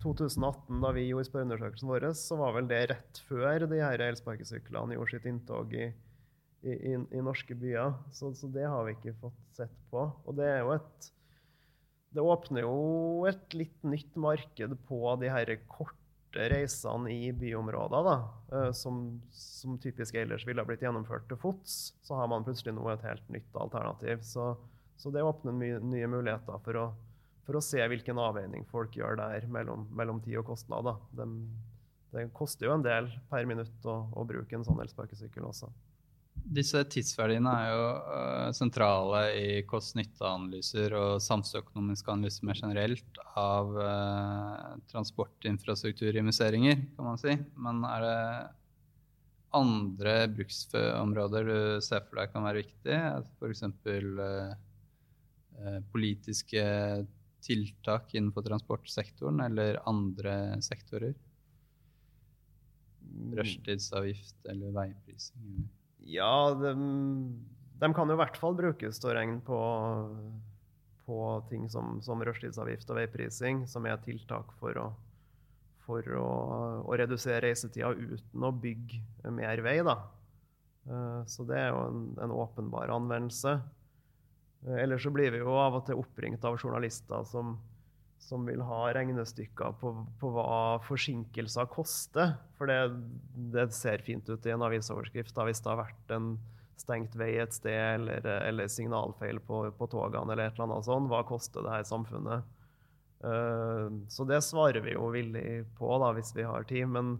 2018, 0.05 0.81
da 0.81 0.91
vi 0.95 1.07
gjorde 1.09 1.29
spørreundersøkelsen 1.29 1.89
vår, 1.89 2.07
så 2.17 2.37
var 2.39 2.55
vel 2.55 2.69
det 2.69 2.81
rett 2.91 3.21
før 3.27 3.65
de 3.69 3.81
her 3.81 4.03
elsparkesyklene 4.07 4.97
gjorde 4.97 5.15
sitt 5.15 5.29
inntog 5.29 5.73
i, 5.73 5.89
i, 6.65 6.95
i, 6.95 7.21
norske 7.23 7.55
byer. 7.57 7.93
Så, 8.15 8.33
så, 8.37 8.49
det 8.51 8.65
har 8.65 8.87
vi 8.87 8.95
ikke 8.95 9.17
fått 9.21 9.43
sett 9.57 9.75
på. 9.91 10.07
Og 10.25 10.37
det 10.37 10.47
er 10.49 10.63
jo 10.63 10.73
et 10.77 11.11
det 12.15 12.23
åpner 12.23 12.63
jo 12.63 13.25
et 13.27 13.53
litt 13.57 13.81
nytt 13.83 14.13
marked 14.15 14.75
på 14.87 14.99
de 15.19 15.27
her 15.27 15.49
korte 15.67 16.45
reisene 16.51 17.11
i 17.11 17.31
byområder, 17.35 18.07
da, 18.07 18.13
eh, 18.55 18.69
som, 18.75 19.01
som, 19.35 19.75
typisk 19.83 20.15
ellers 20.19 20.45
ville 20.47 20.63
blitt 20.67 20.83
gjennomført 20.85 21.27
til 21.27 21.39
fots. 21.39 21.95
Så 22.07 22.15
har 22.15 22.29
man 22.31 22.45
plutselig 22.47 22.75
nå 22.77 22.87
et 22.91 23.03
helt 23.03 23.27
nytt 23.35 23.59
alternativ. 23.59 24.23
Så, 24.23 24.53
så 24.95 25.11
det 25.11 25.25
åpner 25.27 25.55
mye, 25.55 25.81
nye 25.83 26.07
muligheter 26.11 26.61
for 26.63 26.79
å, 26.79 26.85
for 27.47 27.59
å, 27.59 27.63
se 27.63 27.83
hvilken 27.83 28.19
avveining 28.21 28.63
folk 28.71 28.95
gjør 28.95 29.19
der 29.19 29.47
mellom, 29.51 29.87
mellom 29.95 30.23
tid 30.23 30.39
og 30.39 30.53
kostnad. 30.53 30.93
De, 31.19 31.27
det 32.15 32.29
koster 32.35 32.69
jo 32.69 32.77
en 32.77 32.85
del 32.85 33.11
per 33.31 33.47
minutt 33.49 33.91
å, 33.91 34.05
å 34.15 34.23
bruke 34.27 34.55
en 34.55 34.63
sånn 34.67 34.79
elsparkesykkel 34.85 35.51
også. 35.51 35.71
Disse 36.35 36.83
tidsverdiene 36.91 37.51
er 37.51 37.69
jo 37.71 37.85
uh, 38.05 38.49
sentrale 38.53 39.21
i 39.39 39.47
kost-nytte-analyser 39.67 40.93
og 40.93 41.23
samfunnsøkonomiske 41.23 42.11
analyser 42.13 42.45
mer 42.45 42.59
generelt 42.59 43.19
av 43.39 43.71
uh, 43.73 44.75
transportinfrastrukturinvesteringer, 44.91 46.83
kan 46.95 47.09
man 47.09 47.19
si. 47.21 47.33
Men 47.57 47.81
er 47.89 48.05
det 48.05 48.19
andre 49.55 50.15
bruksområder 50.35 51.49
du 51.49 51.57
ser 51.83 52.05
for 52.05 52.21
deg 52.21 52.33
kan 52.33 52.45
være 52.45 52.61
viktig? 52.61 52.99
F.eks. 53.39 53.63
Uh, 53.65 54.53
uh, 55.59 55.79
politiske 55.95 56.65
tiltak 57.45 58.13
innenfor 58.13 58.45
transportsektoren 58.45 59.41
eller 59.47 59.81
andre 59.89 60.35
sektorer? 60.65 61.15
Mm. 63.05 63.33
Rushtidsavgift 63.41 64.53
eller 64.53 64.77
veiprising? 64.77 65.65
Ja, 66.05 66.53
de, 66.53 66.73
de, 67.81 67.93
kan 67.97 68.09
jo 68.09 68.15
i 68.15 68.19
hvert 68.19 68.37
fall 68.37 68.55
brukes 68.57 69.01
til 69.01 69.09
å 69.09 69.15
regne 69.17 69.39
på, 69.45 69.59
på 71.07 71.19
ting 71.49 71.65
som, 71.71 71.97
som 72.05 72.21
rushtidsavgift 72.21 72.91
og 72.93 72.99
veiprising, 72.99 73.63
som 73.69 73.87
er 73.89 73.97
tiltak 74.05 74.53
for 74.59 74.77
å, 74.77 74.89
for 75.87 76.05
å, 76.21 76.27
å 76.85 76.99
redusere 77.01 77.47
reisetida 77.47 77.89
uten 77.97 78.45
å 78.45 78.53
bygge 78.53 79.33
mer 79.33 79.63
vei. 79.65 79.79
Da. 79.85 79.97
Eh, 80.85 81.21
så 81.31 81.45
det 81.49 81.57
er 81.63 81.71
jo 81.73 81.81
en, 81.87 82.03
en 82.21 82.35
åpenbar 82.37 82.93
anvendelse. 82.93 83.57
Eh, 84.65 84.81
ellers 84.83 85.05
så 85.05 85.13
blir 85.13 85.33
vi 85.33 85.41
jo 85.41 85.57
av 85.57 85.79
og 85.79 85.87
til 85.87 86.01
oppringt 86.01 86.45
av 86.45 86.59
journalister 86.61 87.25
som, 87.29 87.55
som 88.19 88.45
vil 88.47 88.61
ha 88.65 88.81
regnestykker 88.95 89.77
på, 89.81 89.91
på, 90.19 90.31
hva 90.33 90.79
forsinkelser 90.87 91.67
koster. 91.69 92.33
For 92.57 92.69
det, 92.69 92.79
det, 93.53 93.69
ser 93.75 94.03
fint 94.05 94.29
ut 94.29 94.45
i 94.47 94.53
en 94.53 94.65
avisoverskrift 94.65 95.35
da, 95.35 95.45
hvis 95.45 95.61
det 95.61 95.71
har 95.71 95.83
vært 95.83 96.13
en 96.15 96.35
stengt 96.79 97.15
vei 97.17 97.35
et 97.39 97.53
sted 97.55 97.77
eller, 97.99 98.25
eller 98.49 98.71
signalfeil 98.71 99.39
på, 99.45 99.61
på, 99.77 99.87
togene 99.91 100.33
eller 100.33 100.49
et 100.49 100.57
eller 100.57 100.67
annet 100.67 100.87
sånt. 100.87 101.09
Hva 101.11 101.21
koster 101.27 101.65
det 101.65 101.75
her 101.77 101.85
samfunnet? 101.87 102.49
Uh, 103.25 104.03
så 104.11 104.25
det 104.27 104.41
svarer 104.45 104.83
vi 104.85 104.97
jo 104.97 105.09
villig 105.13 105.63
på 105.77 105.93
da, 106.01 106.11
hvis 106.17 106.33
vi 106.35 106.47
har 106.47 106.65
tid. 106.69 106.89
Men 106.91 107.15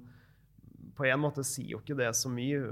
på 0.98 1.06
en 1.06 1.22
måte 1.22 1.46
sier 1.46 1.76
jo 1.76 1.84
ikke 1.84 2.00
det 2.02 2.12
så 2.18 2.32
mye. 2.34 2.66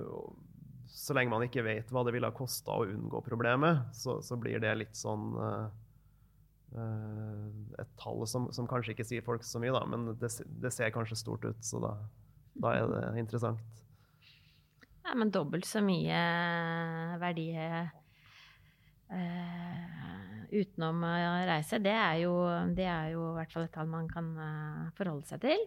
Så 0.94 1.16
lenge 1.18 1.34
man 1.34 1.46
ikke 1.46 1.66
vet 1.66 1.94
hva 1.94 2.04
det 2.06 2.14
ville 2.16 2.30
ha 2.30 2.36
kosta 2.36 2.76
å 2.76 2.90
unngå 2.90 3.24
problemet, 3.26 3.94
så, 3.98 4.20
så, 4.26 4.38
blir 4.38 4.62
det 4.62 4.76
litt 4.78 4.98
sånn 4.98 5.32
uh, 5.38 5.72
et 6.74 7.90
tall 8.02 8.24
som, 8.30 8.48
som, 8.56 8.68
kanskje 8.70 8.96
ikke 8.96 9.06
sier 9.08 9.26
folk 9.26 9.46
så 9.46 9.62
mye, 9.62 9.74
da, 9.76 9.84
men 9.90 10.14
det, 10.20 10.30
det 10.64 10.72
ser 10.74 10.94
kanskje 10.96 11.20
stort 11.20 11.46
ut, 11.46 11.60
så 11.64 11.82
da, 11.84 11.94
da, 12.56 12.74
er 12.78 12.88
det 12.94 13.22
interessant. 13.22 13.60
Ja, 15.04 15.14
men 15.20 15.34
dobbelt 15.36 15.68
så 15.68 15.82
mye 15.84 16.20
verdi 17.22 17.50
uh, 17.60 17.90
utenom 20.54 21.04
å 21.06 21.14
reise, 21.50 21.82
det 21.84 21.94
er, 21.94 22.18
jo, 22.24 22.34
det 22.74 22.88
er 22.88 23.14
jo 23.14 23.32
i 23.32 23.38
hvert 23.38 23.54
fall 23.54 23.68
et 23.68 23.74
tall 23.76 23.90
man 23.92 24.08
kan 24.12 24.34
uh, 24.40 24.92
forholde 24.98 25.28
seg 25.30 25.44
til. 25.44 25.66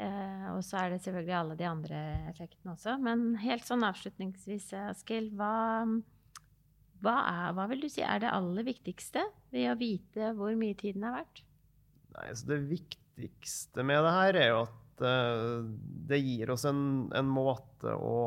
Uh, 0.00 0.56
og 0.56 0.62
så 0.64 0.80
er 0.80 0.94
det 0.94 1.02
selvfølgelig 1.04 1.36
alle 1.36 1.56
de 1.58 1.66
andre 1.68 1.98
effektene 2.32 2.72
også. 2.72 2.96
Men 3.04 3.36
helt 3.42 3.66
sånn 3.68 3.84
avslutningsvis, 3.86 4.72
Askild, 4.88 5.36
hva 5.38 5.84
hva, 7.02 7.16
er, 7.26 7.54
hva 7.56 7.66
vil 7.70 7.82
du 7.82 7.88
si 7.90 8.04
er 8.04 8.22
det 8.22 8.30
aller 8.30 8.66
viktigste 8.66 9.24
ved 9.52 9.72
å 9.72 9.78
vite 9.80 10.30
hvor 10.38 10.54
mye 10.58 10.76
tiden 10.78 11.06
er 11.08 11.16
verdt? 11.18 11.42
Nei, 12.12 12.28
det 12.46 12.60
viktigste 12.68 13.84
med 13.86 14.04
det 14.04 14.14
her 14.14 14.38
er 14.38 14.48
jo 14.52 14.60
at 14.66 15.04
uh, 15.04 15.64
det 16.10 16.20
gir 16.22 16.52
oss 16.54 16.66
en, 16.68 16.84
en 17.16 17.28
måte 17.28 17.94
å, 17.96 18.20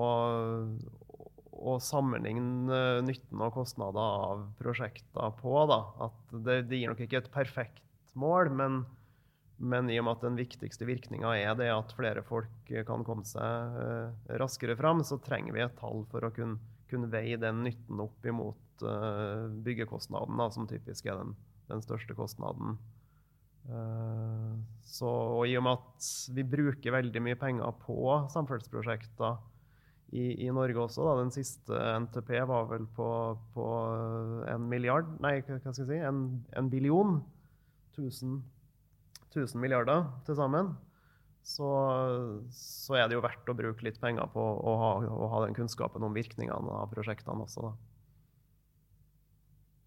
å, 1.56 1.78
sammenligne 1.84 2.82
nytten 3.06 3.46
og 3.46 3.56
kostnader 3.56 4.20
av 4.30 4.44
prosjekter 4.60 5.40
på. 5.40 5.56
Da. 5.72 5.80
At 6.10 6.36
det, 6.36 6.62
det, 6.72 6.82
gir 6.82 6.92
nok 6.92 7.06
ikke 7.06 7.24
et 7.24 7.34
perfekt 7.34 7.84
mål, 8.18 8.52
men, 8.58 8.82
men 9.58 9.92
i 9.92 10.00
og 10.02 10.08
med 10.08 10.18
at 10.18 10.28
den 10.28 10.40
viktigste 10.40 10.88
virkninga 10.90 11.36
er 11.38 11.56
det 11.60 11.72
at 11.72 11.96
flere 11.96 12.26
folk 12.26 12.74
kan 12.88 13.08
komme 13.08 13.28
seg 13.30 13.80
uh, 13.80 14.36
raskere 14.42 14.76
fram, 14.80 15.06
så 15.06 15.22
trenger 15.24 15.56
vi 15.56 15.64
et 15.64 15.78
tall 15.80 16.04
for 16.12 16.28
å 16.28 16.34
kunne, 16.36 16.60
kunne 16.96 17.12
veie 17.12 17.38
den 17.42 17.64
nytten 17.68 18.02
opp 18.02 18.26
imot 18.26 18.86
uh, 18.88 19.52
byggekostnaden, 19.66 20.40
da, 20.40 20.50
som 20.56 20.68
typisk 20.70 21.08
er 21.12 21.22
den, 21.22 21.36
den 21.70 21.84
største 21.86 22.16
kostnaden. 22.18 22.78
Uh, 23.70 24.56
så, 24.86 25.10
og 25.10 25.50
I 25.50 25.58
og 25.60 25.66
med 25.66 25.82
at 25.82 26.10
vi 26.38 26.46
bruker 26.48 26.96
veldig 26.96 27.24
mye 27.28 27.38
penger 27.40 27.76
på 27.84 27.98
samferdselsprosjekter 28.34 29.40
i, 30.14 30.46
i, 30.46 30.50
Norge 30.54 30.84
også, 30.86 31.06
da, 31.08 31.16
den 31.24 31.34
siste 31.34 31.80
NTP 32.06 32.36
var 32.48 32.68
vel 32.70 32.86
på, 32.96 33.08
på 33.56 33.70
en 34.52 34.68
milliard 34.70 35.10
Nei, 35.24 35.40
hva 35.42 35.58
skal 35.60 35.74
jeg 35.74 35.90
si? 35.90 35.98
En, 36.06 36.22
en 36.56 36.70
billion. 36.72 37.18
1000, 37.96 38.42
1000 39.32 39.62
milliarder 39.62 40.06
til 40.28 40.38
sammen. 40.38 40.74
Så, 41.46 41.68
så, 42.52 42.96
er 42.98 43.06
det 43.06 43.20
jo 43.20 43.22
verdt 43.22 43.50
å 43.52 43.54
bruke 43.54 43.86
litt 43.86 44.00
penger 44.02 44.26
på 44.34 44.42
å 44.42 44.72
ha, 44.82 44.94
å 45.06 45.28
ha 45.30 45.44
den 45.46 45.54
kunnskapen 45.54 46.02
om 46.04 46.16
virkningene 46.16 46.80
av 46.82 46.90
prosjektene 46.90 47.46
også. 47.46 47.68
Da. 47.68 47.76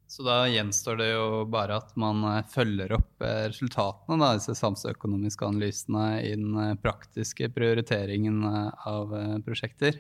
Så 0.09 0.23
da 0.25 0.37
gjenstår 0.49 0.97
det 0.97 1.09
jo 1.11 1.25
bare 1.53 1.81
at 1.83 1.91
man 2.01 2.23
eh, 2.25 2.45
følger 2.49 2.95
opp 2.97 3.25
eh, 3.27 3.49
resultatene 3.51 4.25
av 4.25 4.39
disse 4.39 4.55
samfunnsøkonomiske 4.57 5.49
analysene 5.51 6.05
i 6.23 6.31
den 6.33 6.55
eh, 6.63 6.77
praktiske 6.81 7.51
prioriteringen 7.53 8.41
av 8.47 9.13
prosjekter. 9.45 9.99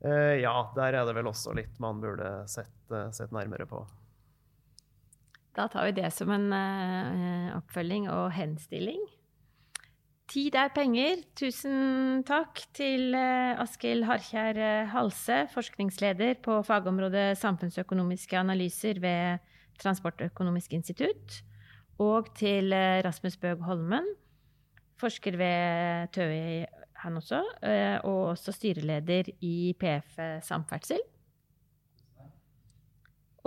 Ja, 0.00 0.54
der 0.72 0.96
er 0.96 1.04
det 1.04 1.12
vel 1.12 1.28
også 1.28 1.52
litt 1.52 1.74
man 1.80 1.98
burde 2.00 2.28
sett, 2.48 2.72
sett 3.12 3.32
nærmere 3.36 3.66
på. 3.68 3.82
Da 5.56 5.66
tar 5.68 5.90
vi 5.90 5.96
det 5.98 6.08
som 6.16 6.32
en 6.32 6.46
oppfølging 7.58 8.08
og 8.08 8.30
henstilling. 8.32 9.02
Tid 10.30 10.54
er 10.54 10.68
penger. 10.70 11.24
Tusen 11.34 12.20
takk 12.22 12.60
til 12.76 13.16
eh, 13.18 13.58
Askild 13.58 14.04
Harkjær 14.06 14.58
eh, 14.62 14.90
Halse, 14.92 15.40
forskningsleder 15.50 16.36
på 16.44 16.60
fagområdet 16.68 17.34
samfunnsøkonomiske 17.40 18.38
analyser 18.38 19.00
ved 19.02 19.42
Transportøkonomisk 19.82 20.76
institutt. 20.78 21.40
Og 21.98 22.30
til 22.38 22.70
eh, 22.76 23.00
Rasmus 23.02 23.40
Bøg 23.42 23.66
Holmen, 23.66 24.06
forsker 25.02 25.34
ved 25.40 26.14
TØI, 26.14 26.62
han 27.00 27.16
også, 27.16 27.38
og 28.04 28.18
også 28.34 28.52
styreleder 28.52 29.30
i 29.40 29.72
PF 29.80 30.18
Samferdsel. 30.44 31.00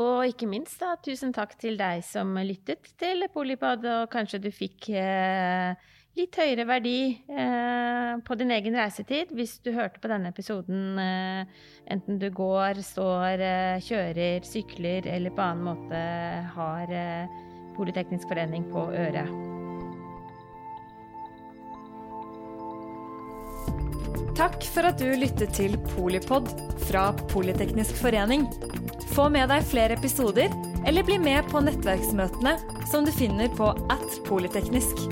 Og 0.02 0.26
ikke 0.26 0.50
minst, 0.50 0.80
da, 0.82 0.96
tusen 1.06 1.32
takk 1.36 1.54
til 1.62 1.78
deg 1.78 2.02
som 2.02 2.34
lyttet 2.42 2.90
til 2.98 3.28
Polipod, 3.34 3.86
og 3.86 4.08
kanskje 4.12 4.42
du 4.42 4.50
fikk 4.50 4.90
eh, 4.98 5.78
litt 6.18 6.38
høyere 6.38 6.66
verdi 6.70 6.97
eh, 7.26 8.11
på 8.26 8.36
din 8.38 8.53
egen 8.53 8.78
reisetid 8.78 9.32
hvis 9.34 9.55
du 9.66 9.72
hørte 9.74 10.01
på 10.01 10.11
denne 10.11 10.30
episoden 10.30 10.99
eh, 11.01 11.64
enten 11.93 12.20
du 12.22 12.28
går, 12.34 12.82
står, 12.86 13.41
eh, 13.41 13.82
kjører, 13.82 14.45
sykler 14.45 15.09
eller 15.09 15.34
på 15.34 15.45
annen 15.45 15.72
måte 15.72 16.03
har 16.57 16.93
eh, 16.93 17.41
Politeknisk 17.74 18.30
forening 18.30 18.68
på 18.70 18.84
øret. 18.93 19.32
Takk 24.38 24.59
for 24.76 24.86
at 24.86 25.01
du 25.01 25.09
lyttet 25.18 25.55
til 25.57 25.74
Polipod 25.95 26.51
fra 26.86 27.07
Politeknisk 27.34 27.97
forening. 27.97 28.45
Få 29.18 29.26
med 29.34 29.49
deg 29.49 29.66
flere 29.74 29.97
episoder, 29.97 30.53
eller 30.86 31.09
bli 31.09 31.18
med 31.18 31.49
på 31.49 31.66
nettverksmøtene 31.66 32.59
som 32.93 33.09
du 33.09 33.14
finner 33.18 33.49
på 33.57 33.74
at 33.93 34.22
polyteknisk. 34.30 35.07